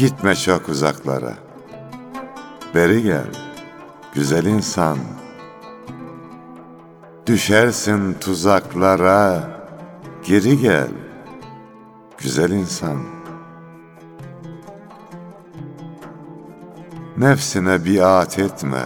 Gitme 0.04 0.36
çok 0.36 0.70
uzaklara. 0.70 1.34
Beri 2.76 3.04
gel, 3.04 3.28
güzel 4.14 4.46
insan. 4.46 4.98
Düşersin 7.28 8.14
tuzaklara, 8.14 9.44
geri 10.24 10.62
gel, 10.62 10.88
güzel 12.18 12.52
insan. 12.52 12.98
Nefsine 17.18 17.86
biat 17.86 18.40
etme. 18.40 18.84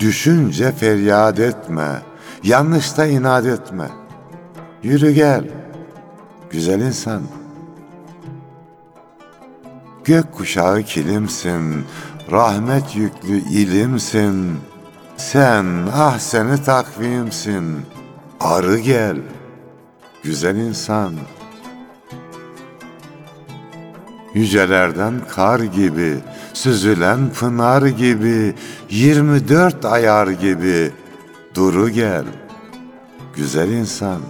Düşünce 0.00 0.72
feryat 0.72 1.40
etme. 1.40 2.02
Yanlışta 2.42 3.06
inat 3.06 3.46
etme. 3.46 3.88
Yürü 4.82 5.10
gel. 5.10 5.50
Güzel 6.50 6.80
insan. 6.80 7.22
Gök 10.06 10.32
kuşağı 10.32 10.82
kilimsin. 10.82 11.84
Rahmet 12.32 12.96
yüklü 12.96 13.36
ilimsin. 13.36 14.58
Sen 15.16 15.66
ah 15.94 16.18
seni 16.18 16.62
takvimsin. 16.62 17.80
Arı 18.40 18.78
gel. 18.78 19.16
Güzel 20.22 20.56
insan. 20.56 21.14
Yücelerden 24.34 25.14
kar 25.28 25.60
gibi, 25.60 26.16
süzülen 26.52 27.30
pınar 27.30 27.82
gibi, 27.82 28.54
24 28.90 29.84
ayar 29.84 30.26
gibi, 30.26 30.90
duru 31.54 31.88
gel, 31.88 32.24
güzel 33.36 33.68
insan. 33.68 34.20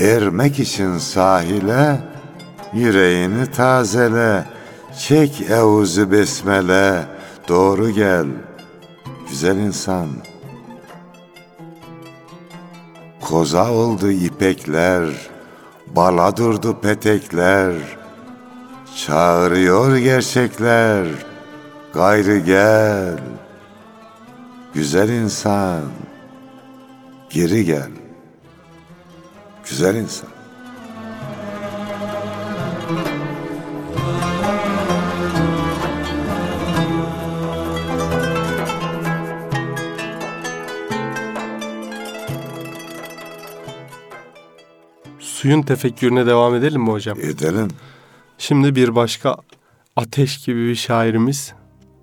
Ermek 0.00 0.58
için 0.58 0.98
sahile, 0.98 2.00
yüreğini 2.72 3.46
tazele, 3.50 4.44
çek 4.98 5.40
evuzu 5.50 6.12
besmele, 6.12 7.06
doğru 7.48 7.90
gel, 7.90 8.26
güzel 9.28 9.56
insan. 9.56 10.08
Koza 13.20 13.72
oldu 13.72 14.10
ipekler, 14.10 15.08
Bala 15.96 16.36
durdu 16.36 16.80
petekler, 16.80 17.74
çağırıyor 18.96 19.96
gerçekler, 19.96 21.06
gayrı 21.94 22.38
gel, 22.38 23.18
güzel 24.74 25.08
insan, 25.08 25.82
geri 27.30 27.64
gel, 27.64 27.90
güzel 29.70 29.94
insan. 29.94 30.28
Suyun 45.18 45.62
tefekkürüne 45.62 46.26
devam 46.26 46.54
edelim 46.54 46.82
mi 46.82 46.90
hocam? 46.90 47.18
Edelim. 47.20 47.68
Şimdi 48.38 48.74
bir 48.74 48.94
başka 48.94 49.36
ateş 49.96 50.44
gibi 50.44 50.68
bir 50.68 50.74
şairimiz 50.74 51.52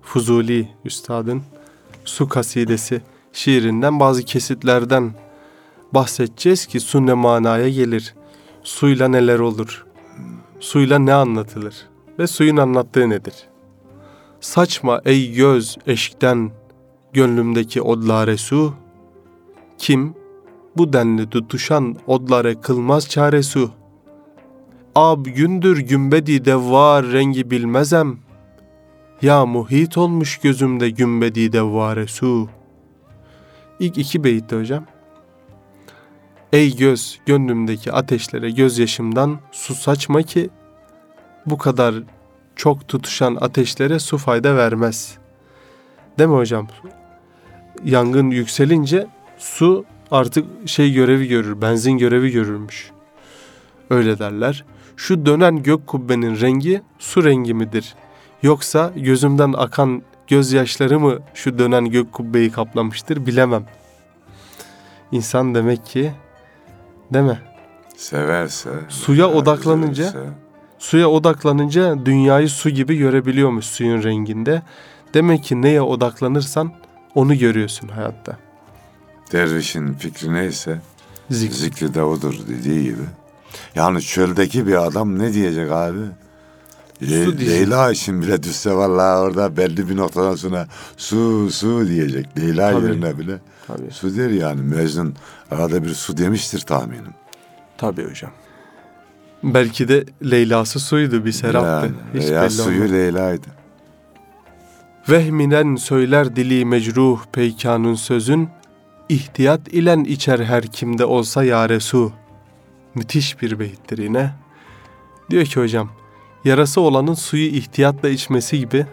Fuzuli 0.02 0.68
Üstad'ın 0.84 1.42
Su 2.04 2.28
Kasidesi 2.28 3.02
şiirinden 3.32 4.00
bazı 4.00 4.22
kesitlerden 4.22 5.14
bahsedeceğiz 5.94 6.66
ki 6.66 6.80
su 6.80 7.06
ne 7.06 7.14
manaya 7.14 7.68
gelir? 7.68 8.14
Suyla 8.62 9.08
neler 9.08 9.38
olur? 9.38 9.86
Suyla 10.60 10.98
ne 10.98 11.14
anlatılır? 11.14 11.88
Ve 12.18 12.26
suyun 12.26 12.56
anlattığı 12.56 13.10
nedir? 13.10 13.34
Saçma 14.40 15.00
ey 15.04 15.32
göz 15.32 15.78
eşkten 15.86 16.50
gönlümdeki 17.12 17.82
odlare 17.82 18.36
su. 18.36 18.74
Kim 19.78 20.14
bu 20.76 20.92
denli 20.92 21.30
tutuşan 21.30 21.96
odlare 22.06 22.60
kılmaz 22.60 23.08
çare 23.08 23.42
su. 23.42 23.70
Ab 24.94 25.30
gündür 25.30 25.78
gümbedi 25.78 26.44
devvar 26.44 27.06
rengi 27.06 27.50
bilmezem. 27.50 28.18
Ya 29.22 29.46
muhit 29.46 29.98
olmuş 29.98 30.38
gözümde 30.38 30.90
gümbedi 30.90 31.52
devvare 31.52 32.06
su. 32.06 32.48
İlk 33.80 33.98
iki 33.98 34.24
beyitte 34.24 34.56
hocam. 34.56 34.84
Ey 36.52 36.76
göz 36.76 37.20
gönlümdeki 37.26 37.92
ateşlere 37.92 38.50
gözyaşımdan 38.50 39.40
su 39.52 39.74
saçma 39.74 40.22
ki 40.22 40.50
bu 41.46 41.58
kadar 41.58 41.94
çok 42.56 42.88
tutuşan 42.88 43.38
ateşlere 43.40 43.98
su 43.98 44.18
fayda 44.18 44.56
vermez. 44.56 45.18
Değil 46.18 46.30
mi 46.30 46.36
hocam? 46.36 46.68
Yangın 47.84 48.30
yükselince 48.30 49.06
su 49.38 49.84
artık 50.10 50.46
şey 50.66 50.92
görevi 50.92 51.28
görür, 51.28 51.60
benzin 51.60 51.98
görevi 51.98 52.30
görürmüş. 52.30 52.90
Öyle 53.90 54.18
derler. 54.18 54.64
Şu 54.96 55.26
dönen 55.26 55.62
gök 55.62 55.86
kubbenin 55.86 56.40
rengi 56.40 56.82
su 56.98 57.24
rengi 57.24 57.54
midir? 57.54 57.94
Yoksa 58.42 58.92
gözümden 58.96 59.52
akan 59.52 60.02
gözyaşları 60.26 61.00
mı 61.00 61.18
şu 61.34 61.58
dönen 61.58 61.84
gök 61.84 62.12
kubbeyi 62.12 62.50
kaplamıştır 62.50 63.26
bilemem. 63.26 63.66
İnsan 65.12 65.54
demek 65.54 65.86
ki 65.86 66.12
değil 67.12 67.24
mi? 67.24 67.38
Severse, 67.96 68.70
Suya 68.88 69.26
odaklanınca- 69.26 69.90
üzülürse, 70.02 70.28
Suya 70.78 71.08
odaklanınca 71.08 72.06
dünyayı 72.06 72.48
su 72.48 72.70
gibi 72.70 72.96
görebiliyormuş 72.96 73.64
suyun 73.66 74.02
renginde. 74.02 74.62
Demek 75.14 75.44
ki 75.44 75.62
neye 75.62 75.82
odaklanırsan 75.82 76.72
onu 77.14 77.38
görüyorsun 77.38 77.88
hayatta. 77.88 78.36
dervişin 79.32 79.94
fikri 79.94 80.34
neyse 80.34 80.80
Zik. 81.30 81.52
zikri 81.52 81.94
de 81.94 82.02
odur 82.02 82.34
dediği 82.48 82.82
gibi. 82.84 83.02
Yani 83.74 84.02
çöldeki 84.02 84.66
bir 84.66 84.84
adam 84.86 85.18
ne 85.18 85.32
diyecek 85.32 85.70
abi? 85.72 85.98
Le- 87.02 87.08
diyecek. 87.38 87.48
Leyla 87.48 87.90
için 87.92 88.22
bile 88.22 88.42
düşse 88.42 88.72
vallahi 88.74 89.18
orada 89.20 89.56
belli 89.56 89.88
bir 89.88 89.96
noktadan 89.96 90.34
sonra 90.36 90.68
su 90.96 91.50
su 91.50 91.88
diyecek. 91.88 92.26
Leyla 92.38 92.70
Tabii. 92.72 92.86
yerine 92.86 93.18
bile 93.18 93.38
Tabii. 93.66 93.90
su 93.90 94.16
der 94.16 94.30
yani. 94.30 94.60
Mecnun 94.62 95.14
arada 95.50 95.84
bir 95.84 95.94
su 95.94 96.16
demiştir 96.16 96.60
tahminim. 96.60 97.14
Tabii 97.78 98.10
hocam. 98.10 98.30
Belki 99.42 99.88
de 99.88 100.04
Leyla'sı 100.30 100.80
suydu 100.80 101.24
bir 101.24 101.32
seraptı. 101.32 101.86
Yani, 101.86 102.22
Hiç 102.24 102.30
veya 102.30 102.42
belli 102.42 102.50
suyu 102.50 102.76
olmaz. 102.78 102.92
Leyla'ydı. 102.92 103.46
Vehminen 105.08 105.76
söyler 105.76 106.36
dili 106.36 106.64
mecruh 106.64 107.20
peykanın 107.32 107.94
sözün, 107.94 108.48
ihtiyat 109.08 109.68
ilen 109.68 110.04
içer 110.04 110.38
her 110.38 110.66
kimde 110.66 111.04
olsa 111.04 111.44
yare 111.44 111.80
su. 111.80 112.12
Müthiş 112.94 113.42
bir 113.42 113.58
beyittir 113.58 113.98
yine. 113.98 114.30
Diyor 115.30 115.44
ki 115.44 115.60
hocam, 115.60 115.90
yarası 116.46 116.80
olanın 116.80 117.14
suyu 117.14 117.46
ihtiyatla 117.46 118.08
içmesi 118.08 118.58
gibi, 118.58 118.86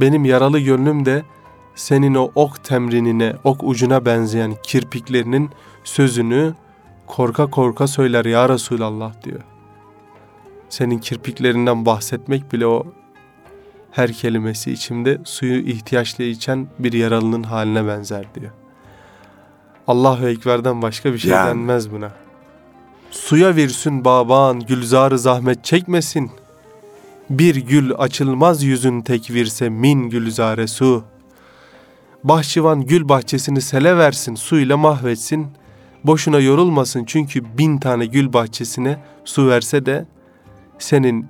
benim 0.00 0.24
yaralı 0.24 0.58
gönlüm 0.60 1.04
de 1.04 1.22
senin 1.74 2.14
o 2.14 2.30
ok 2.34 2.64
temrinine, 2.64 3.36
ok 3.44 3.64
ucuna 3.64 4.04
benzeyen 4.04 4.54
kirpiklerinin 4.62 5.50
sözünü 5.84 6.54
korka 7.06 7.46
korka 7.46 7.86
söyler 7.86 8.24
ya 8.24 8.48
Resulallah 8.48 9.22
diyor. 9.22 9.40
Senin 10.68 10.98
kirpiklerinden 10.98 11.86
bahsetmek 11.86 12.52
bile 12.52 12.66
o 12.66 12.86
her 13.90 14.12
kelimesi 14.12 14.72
içimde 14.72 15.20
suyu 15.24 15.60
ihtiyaçla 15.60 16.24
içen 16.24 16.68
bir 16.78 16.92
yaralının 16.92 17.42
haline 17.42 17.86
benzer 17.86 18.34
diyor. 18.34 18.52
Allahu 19.86 20.28
Ekber'den 20.28 20.82
başka 20.82 21.12
bir 21.12 21.18
şey 21.18 21.30
Yani. 21.30 21.48
denmez 21.48 21.92
buna. 21.92 22.10
Suya 23.10 23.56
virsün 23.56 24.04
baban, 24.04 24.60
gülzarı 24.60 25.18
zahmet 25.18 25.64
çekmesin. 25.64 26.30
Bir 27.30 27.56
gül 27.56 27.92
açılmaz 27.94 28.62
yüzün 28.62 29.00
tek 29.00 29.30
virse 29.30 29.68
min 29.68 30.10
gülzare 30.10 30.66
su. 30.66 31.04
Bahçıvan 32.24 32.80
gül 32.80 33.08
bahçesini 33.08 33.60
sele 33.60 33.96
versin, 33.96 34.34
suyla 34.34 34.76
mahvetsin. 34.76 35.46
Boşuna 36.04 36.40
yorulmasın 36.40 37.04
çünkü 37.04 37.58
bin 37.58 37.78
tane 37.78 38.06
gül 38.06 38.32
bahçesine 38.32 39.04
su 39.24 39.48
verse 39.48 39.86
de 39.86 40.06
senin 40.78 41.26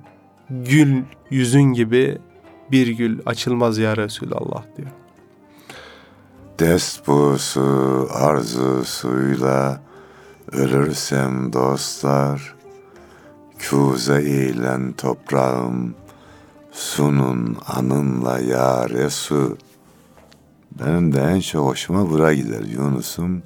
gül 0.49 1.03
yüzün 1.29 1.73
gibi 1.73 2.17
bir 2.71 2.87
gül 2.87 3.19
açılmaz 3.25 3.77
ya 3.77 3.97
Resulallah 3.97 4.63
diyor. 4.77 4.89
Dest 6.59 7.07
bu 7.07 7.37
su 7.37 8.07
arzusuyla 8.13 9.81
ölürsem 10.51 11.53
dostlar. 11.53 12.54
Kuze 13.59 14.15
eğlen 14.15 14.93
toprağım 14.93 15.95
sunun 16.71 17.57
anınla 17.67 18.39
ya 18.39 18.89
Resul. 18.89 19.55
Benim 20.71 21.13
de 21.13 21.21
en 21.21 21.39
çok 21.39 21.67
hoşuma 21.67 22.09
bura 22.09 22.33
gider 22.33 22.63
Yunus'um. 22.63 23.43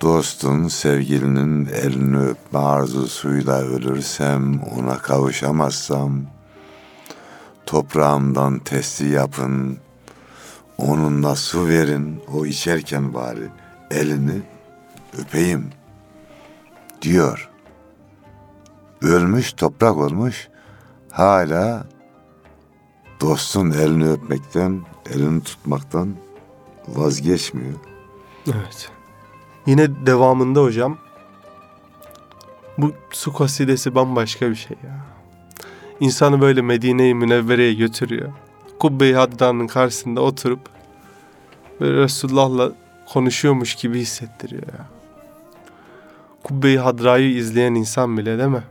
Dostun, 0.00 0.68
sevgilinin 0.68 1.66
elini 1.66 2.18
öpme 2.18 2.58
arzusuyla 2.58 3.60
ölürsem, 3.60 4.60
ona 4.60 4.98
kavuşamazsam, 4.98 6.22
toprağımdan 7.66 8.58
testi 8.58 9.04
yapın, 9.04 9.78
onunla 10.78 11.36
su 11.36 11.68
verin, 11.68 12.20
o 12.34 12.46
içerken 12.46 13.14
bari 13.14 13.48
elini 13.90 14.42
öpeyim 15.18 15.70
diyor. 17.04 17.50
ölmüş 19.02 19.52
toprak 19.52 19.96
olmuş 19.96 20.48
hala 21.10 21.86
dostun 23.20 23.70
elini 23.70 24.10
öpmekten, 24.10 24.80
elini 25.10 25.42
tutmaktan 25.42 26.14
vazgeçmiyor. 26.88 27.74
Evet. 28.46 28.90
Yine 29.66 30.06
devamında 30.06 30.62
hocam 30.62 30.98
bu 32.78 32.92
su 33.10 33.32
kasidesi 33.32 33.94
bambaşka 33.94 34.50
bir 34.50 34.54
şey 34.54 34.76
ya. 34.84 35.06
İnsanı 36.00 36.40
böyle 36.40 36.62
Medine-i 36.62 37.14
Münevvere'ye 37.14 37.74
götürüyor. 37.74 38.32
Kubbe-i 38.78 39.14
Hadda'nın 39.14 39.66
karşısında 39.66 40.20
oturup 40.20 40.60
böyle 41.80 42.02
Resulullah'la 42.02 42.72
konuşuyormuş 43.12 43.74
gibi 43.74 44.00
hissettiriyor 44.00 44.62
ya. 44.62 44.86
Kubbe-i 46.44 46.78
Hadra'yı 46.78 47.36
izleyen 47.36 47.74
insan 47.74 48.18
bile 48.18 48.38
değil 48.38 48.50
mi? 48.50 48.62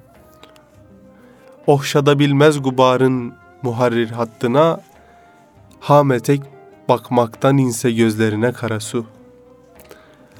Ohşada 1.67 2.19
bilmez 2.19 2.61
gubarın 2.61 3.33
muharrir 3.61 4.09
hattına 4.09 4.79
Hametek 5.79 6.41
bakmaktan 6.89 7.57
inse 7.57 7.91
gözlerine 7.91 8.51
kara 8.51 8.79
su. 8.79 9.05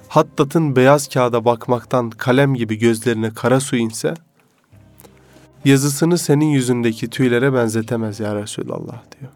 Hattat'ın 0.08 0.76
beyaz 0.76 1.08
kağıda 1.08 1.46
bakmaktan 1.46 2.10
kalem 2.10 2.56
gibi 2.56 2.80
gözlerine 2.80 3.34
kara 3.34 3.60
su 3.60 3.76
inse, 3.76 4.13
yazısını 5.65 6.17
senin 6.17 6.46
yüzündeki 6.46 7.10
tüylere 7.10 7.54
benzetemez 7.54 8.19
ya 8.19 8.36
Resulallah 8.36 9.02
diyor. 9.12 9.32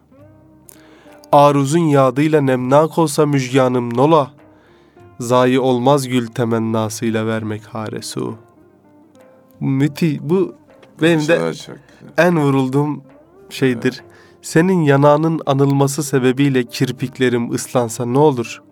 Aruzun 1.32 1.78
yağdıyla 1.78 2.40
nemnak 2.40 2.98
olsa 2.98 3.26
müjganım 3.26 3.96
nola, 3.96 4.30
zayi 5.20 5.60
olmaz 5.60 6.08
gül 6.08 6.26
temennasıyla 6.26 7.26
vermek 7.26 7.64
haresu. 7.66 8.36
Müthiş, 9.60 10.20
bu 10.20 10.54
benim 11.02 11.28
de 11.28 11.52
en 12.18 12.38
vurulduğum 12.38 13.02
şeydir. 13.50 14.02
Senin 14.42 14.82
yanağının 14.82 15.40
anılması 15.46 16.02
sebebiyle 16.02 16.64
kirpiklerim 16.64 17.52
ıslansa 17.52 18.06
ne 18.06 18.18
olur? 18.18 18.62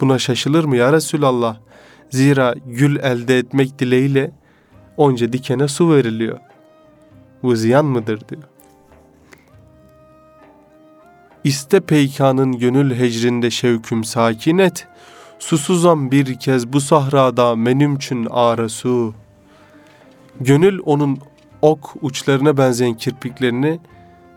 Buna 0.00 0.18
şaşılır 0.18 0.64
mı 0.64 0.76
ya 0.76 0.92
Resulallah? 0.92 1.56
Zira 2.10 2.54
gül 2.66 2.96
elde 2.96 3.38
etmek 3.38 3.78
dileğiyle 3.78 4.32
onca 4.96 5.32
dikene 5.32 5.68
su 5.68 5.90
veriliyor. 5.90 6.38
Bu 7.42 7.56
ziyan 7.56 7.84
mıdır 7.84 8.28
diyor. 8.28 8.42
İste 11.44 11.80
peykanın 11.80 12.58
gönül 12.58 12.90
hecrində 12.90 13.50
şevküm 13.50 14.04
sakin 14.04 14.58
et. 14.58 14.88
Susuzam 15.40 16.10
bir 16.10 16.38
kez 16.38 16.72
bu 16.72 16.80
sahrada 16.80 17.56
menümçün 17.56 18.26
arasu. 18.30 19.14
Gönül 20.40 20.78
onun 20.84 21.18
ok 21.62 21.96
uçlarına 22.02 22.56
benzeyen 22.56 22.94
kirpiklerini 22.94 23.80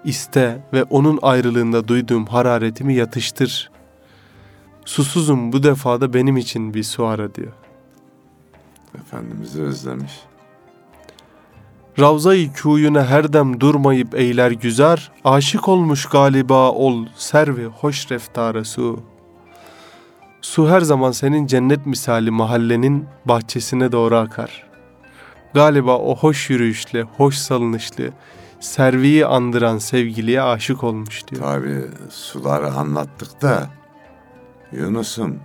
iste 0.04 0.64
ve 0.74 0.84
onun 0.84 1.20
ayrılığında 1.22 1.88
duyduğum 1.88 2.26
hararetimi 2.26 2.96
yatıştır. 2.96 3.72
Susuzum 4.86 5.52
bu 5.52 5.64
defada 5.64 6.14
benim 6.14 6.38
için 6.38 6.74
bir 6.74 6.84
su 6.84 7.06
ara 7.06 7.36
diyor. 7.36 7.54
Efendimiz'i 8.96 9.62
özlemiş. 9.62 10.14
Ravza-i 12.00 12.54
kûyüne 12.54 13.04
her 13.04 13.34
dem 13.34 13.60
durmayıp 13.60 14.16
eyler 14.16 14.52
güzar, 14.52 15.12
aşık 15.24 15.68
olmuş 15.68 16.06
galiba 16.06 16.72
ol 16.72 17.06
servi 17.16 17.66
hoş 17.66 18.12
reftare 18.12 18.64
su. 20.44 20.70
Her 20.70 20.82
zaman 20.82 21.12
senin 21.12 21.48
cennet 21.48 21.86
misali 21.86 22.32
mahallenin 22.32 23.06
bahçesine 23.26 23.92
doğru 23.92 24.16
akar. 24.18 24.64
Galiba 25.54 25.98
o 25.98 26.16
hoş 26.16 26.50
yürüyüşle, 26.50 27.02
hoş 27.02 27.36
salınışlı, 27.36 28.10
serviyi 28.60 29.26
andıran 29.26 29.78
sevgiliye 29.78 30.42
aşık 30.42 30.84
olmuş 30.84 31.28
diyor. 31.28 31.42
Tabi 31.42 31.86
suları 32.10 32.72
anlattık 32.72 33.42
da 33.42 33.70
Yunus'um 34.72 35.40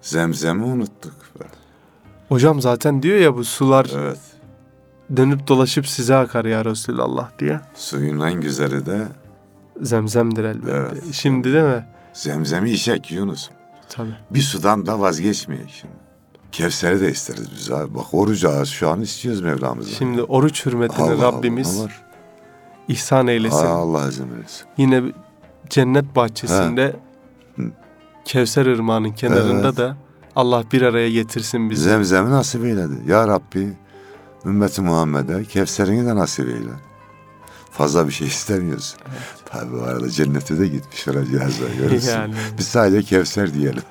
zemzemi 0.00 0.64
unuttuk. 0.64 1.14
Hocam 2.28 2.60
zaten 2.60 3.02
diyor 3.02 3.18
ya 3.18 3.36
bu 3.36 3.44
sular 3.44 3.86
Evet. 3.96 4.18
dönüp 5.16 5.48
dolaşıp 5.48 5.86
size 5.86 6.16
akar 6.16 6.44
ya 6.44 6.64
Resulallah 6.64 7.30
diye. 7.38 7.60
Suyun 7.74 8.20
en 8.20 8.40
güzeli 8.40 8.86
de 8.86 9.02
Zemzemdir 9.82 10.44
elbette. 10.44 10.72
Evet. 10.76 11.14
Şimdi 11.14 11.52
değil 11.52 11.64
mi? 11.64 11.86
zemzemi 12.12 12.70
içek 12.70 13.12
Yunus'um. 13.12 13.54
Tabii. 13.88 14.14
Bir 14.30 14.40
sudan 14.40 14.86
da 14.86 15.00
vazgeçmeyek 15.00 15.70
şimdi. 15.80 15.94
Kevser'i 16.52 17.00
de 17.00 17.10
isteriz 17.10 17.46
biz 17.56 17.70
abi. 17.70 17.94
Bak 17.94 18.14
oruç 18.14 18.44
ağız 18.44 18.68
şu 18.68 18.88
an 18.90 19.00
istiyoruz 19.00 19.40
Mevlamızdan. 19.42 19.92
Şimdi 19.92 20.22
oruç 20.22 20.66
hürmetine 20.66 21.04
Allah 21.04 21.22
Rabbimiz 21.22 21.76
Allah, 21.76 21.84
var. 21.84 22.02
ihsan 22.88 23.26
eylesin. 23.26 23.66
Allah 23.66 24.08
izin 24.08 24.34
verirse. 24.34 24.64
Yine 24.76 25.02
cennet 25.70 26.16
bahçesinde. 26.16 26.96
Kevser 28.24 28.66
Irmağı'nın 28.66 29.10
kenarında 29.12 29.66
Evet. 29.68 29.76
da 29.76 29.96
Allah 30.36 30.64
bir 30.72 30.82
araya 30.82 31.10
getirsin 31.10 31.70
bizi. 31.70 31.82
Zemzem'i 31.82 32.30
nasip 32.30 32.64
eyledi. 32.64 32.94
Ya 33.06 33.28
Rabbi 33.28 33.72
ümmeti 34.44 34.82
Muhammed'e 34.82 35.44
Kevser'ini 35.44 36.06
de 36.06 36.16
nasip 36.16 36.48
eyle. 36.48 36.70
Fazla 37.70 38.06
bir 38.06 38.12
şey 38.12 38.26
istemiyoruz. 38.26 38.96
Tabi 39.52 39.72
bu 39.72 39.82
arada 39.82 40.10
cennete 40.10 40.58
de 40.58 40.66
gitmiş 40.66 41.08
olacağız 41.08 41.60
da 41.60 41.68
görürsün. 41.78 42.10
Yani. 42.10 42.34
Biz 42.58 42.66
sadece 42.66 43.02
Kevser 43.02 43.54
diyelim. 43.54 43.82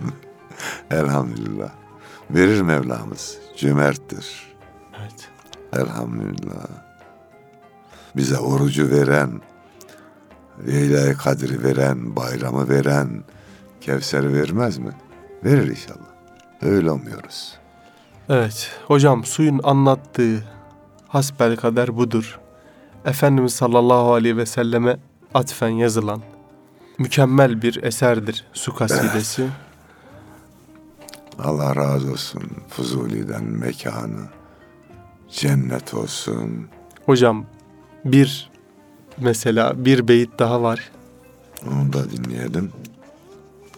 Elhamdülillah. 0.91 1.69
Verir 2.29 2.61
Mevlamız. 2.61 3.37
Cömerttir. 3.57 4.55
Evet. 4.99 5.29
Elhamdülillah. 5.73 6.67
Bize 8.15 8.37
orucu 8.37 8.89
veren, 8.89 9.41
Leyla-i 10.67 11.13
Kadir'i 11.13 11.63
veren, 11.63 12.15
bayramı 12.15 12.69
veren, 12.69 13.23
Kevser'i 13.81 14.33
vermez 14.33 14.77
mi? 14.77 14.91
Verir 15.43 15.67
inşallah. 15.67 16.11
Öyle 16.61 16.91
umuyoruz. 16.91 17.57
Evet. 18.29 18.71
Hocam 18.87 19.23
suyun 19.23 19.59
anlattığı 19.63 20.43
hasbel 21.07 21.55
kader 21.55 21.97
budur. 21.97 22.39
Efendimiz 23.05 23.53
sallallahu 23.53 24.13
aleyhi 24.13 24.37
ve 24.37 24.45
selleme 24.45 24.97
atfen 25.33 25.69
yazılan 25.69 26.21
mükemmel 26.97 27.61
bir 27.61 27.83
eserdir 27.83 28.45
su 28.53 28.75
kasidesi. 28.75 29.47
Allah 31.39 31.75
razı 31.75 32.11
olsun 32.11 32.43
Fuzuli'den 32.69 33.43
mekanı. 33.43 34.29
Cennet 35.29 35.93
olsun. 35.93 36.67
Hocam 37.05 37.45
bir 38.05 38.51
mesela 39.17 39.85
bir 39.85 40.07
beyit 40.07 40.39
daha 40.39 40.61
var. 40.61 40.91
Onu 41.67 41.93
da 41.93 42.11
dinleyelim. 42.11 42.71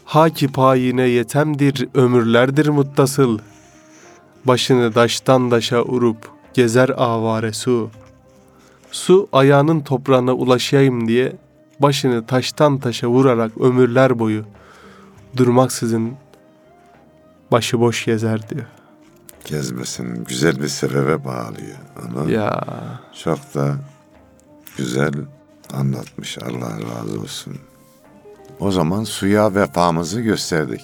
Haki 0.05 0.47
payine 0.47 1.01
yetemdir, 1.01 1.89
ömürlerdir 1.93 2.67
muttasıl. 2.67 3.39
Başını 4.45 4.95
daştan 4.95 5.51
daşa 5.51 5.81
urup 5.83 6.31
gezer 6.53 6.89
avare 6.89 7.53
su. 7.53 7.89
Su 8.93 9.29
ayağının 9.31 9.79
toprağına 9.79 10.33
ulaşayım 10.33 11.07
diye 11.07 11.35
başını 11.79 12.25
taştan 12.25 12.79
taşa 12.79 13.07
vurarak 13.07 13.57
ömürler 13.57 14.19
boyu 14.19 14.43
durmaksızın 15.37 16.13
başıboş 17.51 18.05
gezer 18.05 18.49
diyor. 18.49 18.65
Gezmesinin 19.45 20.23
güzel 20.23 20.61
bir 20.61 20.67
sebebe 20.67 21.25
bağlıyor. 21.25 21.77
Onu 22.03 22.31
Ya 22.31 22.65
çok 23.23 23.53
da 23.55 23.75
güzel 24.77 25.11
anlatmış. 25.73 26.37
Allah 26.37 26.71
razı 26.71 27.19
olsun. 27.19 27.57
O 28.59 28.71
zaman 28.71 29.03
suya 29.03 29.55
vefamızı 29.55 30.21
gösterdik. 30.21 30.81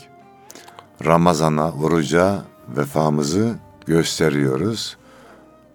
Ramazana, 1.05 1.71
oruca 1.71 2.43
vefamızı 2.77 3.55
gösteriyoruz. 3.85 4.97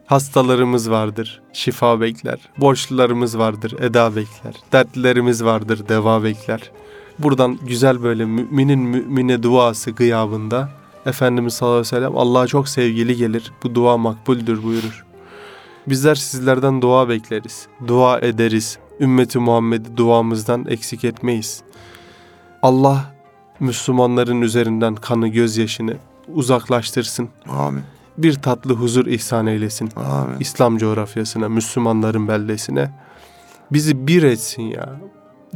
Hastalarımız 0.07 0.91
vardır, 0.91 1.43
şifa 1.53 2.01
bekler. 2.01 2.39
Borçlularımız 2.59 3.39
vardır, 3.39 3.75
eda 3.81 4.17
bekler. 4.17 4.55
Dertlilerimiz 4.73 5.45
vardır, 5.45 5.89
deva 5.89 6.25
bekler. 6.25 6.71
Buradan 7.19 7.59
güzel 7.63 8.03
böyle 8.03 8.25
müminin 8.25 8.79
mümine 8.79 9.43
duası 9.43 9.91
gıyabında 9.91 10.71
Efendimiz 11.07 11.55
sallallahu 11.55 11.77
aleyhi 11.79 11.95
ve 11.95 11.97
sellem 11.97 12.17
Allah'a 12.17 12.47
çok 12.47 12.69
sevgili 12.69 13.17
gelir. 13.17 13.53
Bu 13.63 13.75
dua 13.75 13.97
makbuldür 13.97 14.63
buyurur. 14.63 15.05
Bizler 15.87 16.15
sizlerden 16.15 16.83
dua 16.83 17.09
bekleriz. 17.09 17.67
Dua 17.87 18.21
ederiz. 18.21 18.79
Ümmeti 19.01 19.39
Muhammed'i 19.39 19.97
duamızdan 19.97 20.67
eksik 20.69 21.05
etmeyiz. 21.05 21.63
Allah 22.63 23.15
Müslümanların 23.61 24.43
üzerinden 24.43 24.95
kanı 24.95 25.29
gözyaşını 25.29 25.97
uzaklaştırsın. 26.35 27.29
Amin. 27.49 27.83
Bir 28.19 28.35
tatlı 28.35 28.75
huzur 28.75 29.07
ihsan 29.07 29.47
eylesin. 29.47 29.91
Amin. 29.97 30.37
İslam 30.41 30.79
coğrafyasına, 30.79 31.49
Müslümanların 31.49 32.29
beldesine. 32.29 32.91
Bizi 33.73 34.07
bir 34.07 34.23
etsin 34.23 34.63
ya. 34.63 35.01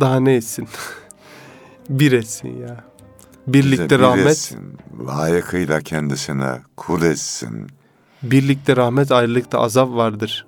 Daha 0.01 0.21
ne 0.21 0.35
etsin? 0.35 0.69
bir 1.89 2.13
etsin 2.13 2.61
ya. 2.61 2.85
Birlikte 3.47 3.85
Bize 3.85 3.99
bir 3.99 4.03
rahmet, 4.03 4.27
etsin, 4.27 4.59
layıkıyla 5.07 5.81
kendisine 5.81 6.61
kul 6.77 7.03
etsin. 7.03 7.67
birlikte 8.23 8.77
rahmet, 8.77 9.13
ayrılıkta 9.13 9.61
azap 9.61 9.91
vardır. 9.91 10.47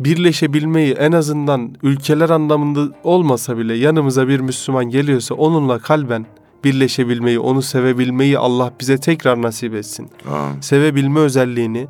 birleşebilmeyi 0.00 0.92
en 0.92 1.12
azından 1.12 1.74
ülkeler 1.82 2.30
anlamında 2.30 2.94
olmasa 3.04 3.58
bile 3.58 3.74
yanımıza 3.74 4.28
bir 4.28 4.40
Müslüman 4.40 4.84
geliyorsa 4.84 5.34
onunla 5.34 5.78
kalben 5.78 6.26
birleşebilmeyi, 6.66 7.38
onu 7.38 7.62
sevebilmeyi 7.62 8.38
Allah 8.38 8.72
bize 8.80 8.98
tekrar 8.98 9.42
nasip 9.42 9.74
etsin. 9.74 10.10
Amin. 10.30 10.60
Sevebilme 10.60 11.20
özelliğini 11.20 11.88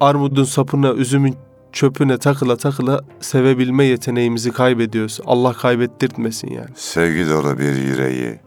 armudun 0.00 0.44
sapına, 0.44 0.92
üzümün 0.92 1.36
çöpüne 1.72 2.18
takıla 2.18 2.56
takıla 2.56 3.00
sevebilme 3.20 3.84
yeteneğimizi 3.84 4.50
kaybediyoruz. 4.50 5.20
Allah 5.26 5.52
kaybettirtmesin 5.52 6.50
yani. 6.50 6.70
Sevgi 6.74 7.30
dolu 7.30 7.58
bir 7.58 7.74
yüreği 7.74 8.40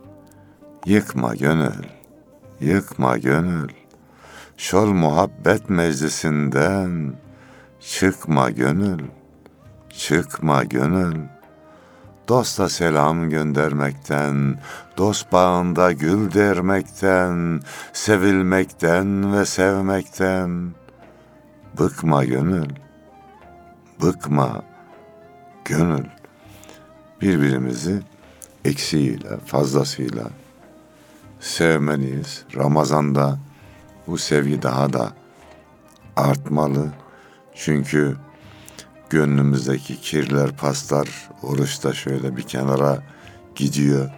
yıkma 0.85 1.35
gönül, 1.35 1.83
yıkma 2.61 3.17
gönül. 3.17 3.69
Şol 4.57 4.87
muhabbet 4.87 5.69
meclisinden 5.69 7.13
çıkma 7.79 8.49
gönül, 8.49 8.99
çıkma 9.97 10.63
gönül. 10.63 11.15
Dosta 12.27 12.69
selam 12.69 13.29
göndermekten, 13.29 14.59
dost 14.97 15.31
bağında 15.31 15.91
gül 15.91 16.33
dermekten, 16.33 17.61
sevilmekten 17.93 19.33
ve 19.33 19.45
sevmekten 19.45 20.71
bıkma 21.79 22.25
gönül, 22.25 22.69
bıkma 24.01 24.63
gönül. 25.65 26.05
Birbirimizi 27.21 28.01
eksiğiyle, 28.65 29.37
fazlasıyla 29.45 30.23
sevmeliyiz. 31.39 32.43
Ramazan'da 32.55 33.39
bu 34.07 34.17
sevgi 34.17 34.61
daha 34.61 34.93
da 34.93 35.13
artmalı. 36.15 36.91
Çünkü 37.55 38.15
gönlümüzdeki 39.09 40.01
kirler, 40.01 40.57
paslar 40.57 41.29
oruçta 41.43 41.93
şöyle 41.93 42.37
bir 42.37 42.43
kenara 42.43 43.03
gidiyor. 43.55 44.09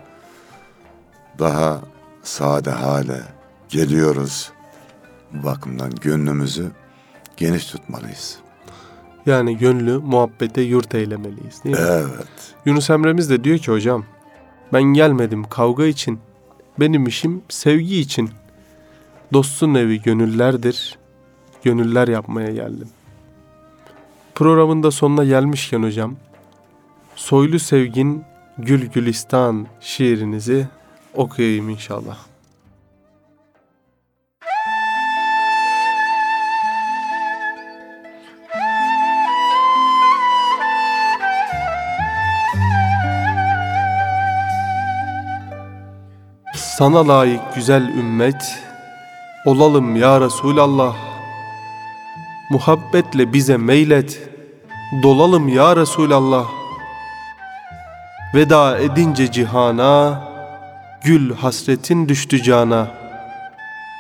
Daha 1.40 1.82
sade 2.24 2.72
hale 2.72 3.22
geliyoruz. 3.70 4.52
Bu 5.34 5.46
bakımdan 5.46 5.92
gönlümüzü 6.02 6.72
geniş 7.38 7.66
tutmalıyız. 7.66 8.38
Yani 9.26 9.58
gönlü 9.58 9.98
muhabbete 9.98 10.62
yurt 10.62 10.96
eylemeliyiz 10.96 11.64
değil 11.64 11.76
mi? 11.76 11.86
Evet. 11.88 12.56
Yunus 12.66 12.90
Emre'miz 12.90 13.30
de 13.30 13.44
diyor 13.44 13.58
ki 13.58 13.72
hocam 13.72 14.06
ben 14.74 14.84
gelmedim 14.84 15.44
kavga 15.44 15.86
için. 15.86 16.20
Benim 16.80 17.08
işim 17.08 17.42
sevgi 17.50 18.00
için. 18.00 18.30
Dostun 19.34 19.76
evi 19.76 20.02
gönüllerdir. 20.02 20.98
Gönüller 21.64 22.08
yapmaya 22.08 22.52
geldim. 22.52 22.88
Programın 24.38 24.84
da 24.84 24.92
sonuna 24.92 25.24
gelmişken 25.24 25.84
hocam 25.84 26.16
Soylu 27.16 27.60
Sevgin 27.60 28.24
Gül 28.58 28.88
Gülistan 28.88 29.68
şiirinizi 29.82 30.68
okuyayım 31.14 31.70
inşallah. 31.70 32.18
Sana 46.56 47.08
layık 47.08 47.56
güzel 47.56 47.98
ümmet 47.98 48.60
olalım 49.46 49.96
ya 49.96 50.22
Resulallah. 50.22 50.96
Muhabbetle 52.50 53.34
bize 53.34 53.58
meylet 53.58 54.27
dolalım 55.04 55.48
ya 55.48 55.76
Resulallah. 55.76 56.46
Veda 58.36 58.80
edince 58.80 59.32
cihana 59.32 60.24
gül 61.04 61.36
hasretin 61.36 62.10
düştü 62.10 62.44
cana. 62.44 62.88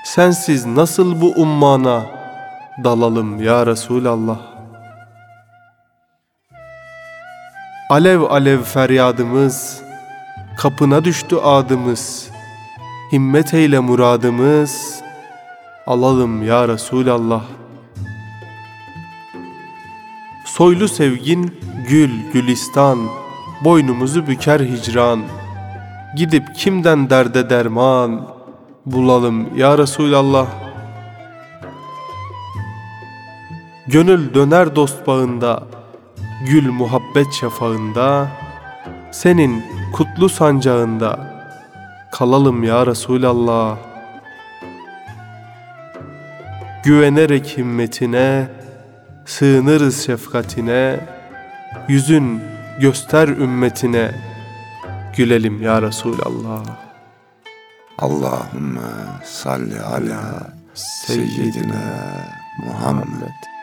Sensiz 0.05 0.65
nasıl 0.65 1.21
bu 1.21 1.33
ummana 1.35 2.05
dalalım 2.83 3.43
ya 3.43 3.65
Resulallah. 3.65 4.37
Alev 7.89 8.21
alev 8.21 8.61
feryadımız 8.61 9.81
kapına 10.57 11.05
düştü 11.05 11.35
adımız. 11.35 12.29
Himmet 13.11 13.53
eyle 13.53 13.79
muradımız, 13.79 15.01
alalım 15.87 16.43
ya 16.43 16.67
Resulallah. 16.67 17.43
Soylu 20.57 20.87
sevgin 20.87 21.59
gül 21.89 22.09
gülistan, 22.33 22.99
boynumuzu 23.63 24.27
büker 24.27 24.59
hicran. 24.59 25.21
Gidip 26.15 26.55
kimden 26.55 27.09
derde 27.09 27.49
derman, 27.49 28.27
bulalım 28.85 29.57
ya 29.57 29.77
Resulallah. 29.77 30.47
Gönül 33.87 34.33
döner 34.33 34.75
dost 34.75 35.07
bağında, 35.07 35.63
gül 36.45 36.71
muhabbet 36.71 37.33
şafağında, 37.33 38.27
senin 39.11 39.63
kutlu 39.93 40.29
sancağında, 40.29 41.19
kalalım 42.11 42.63
ya 42.63 42.85
Resulallah. 42.85 43.77
Güvenerek 46.83 47.57
himmetine, 47.57 48.56
sığınırız 49.27 50.05
şefkatine, 50.05 50.99
yüzün 51.87 52.41
göster 52.79 53.27
ümmetine, 53.27 54.11
gülelim 55.17 55.61
ya 55.61 55.81
Resulallah. 55.81 56.65
Allahümme 57.97 58.79
salli 59.23 59.81
ala 59.81 60.53
seyyidina 60.73 61.83
Muhammed. 62.65 63.56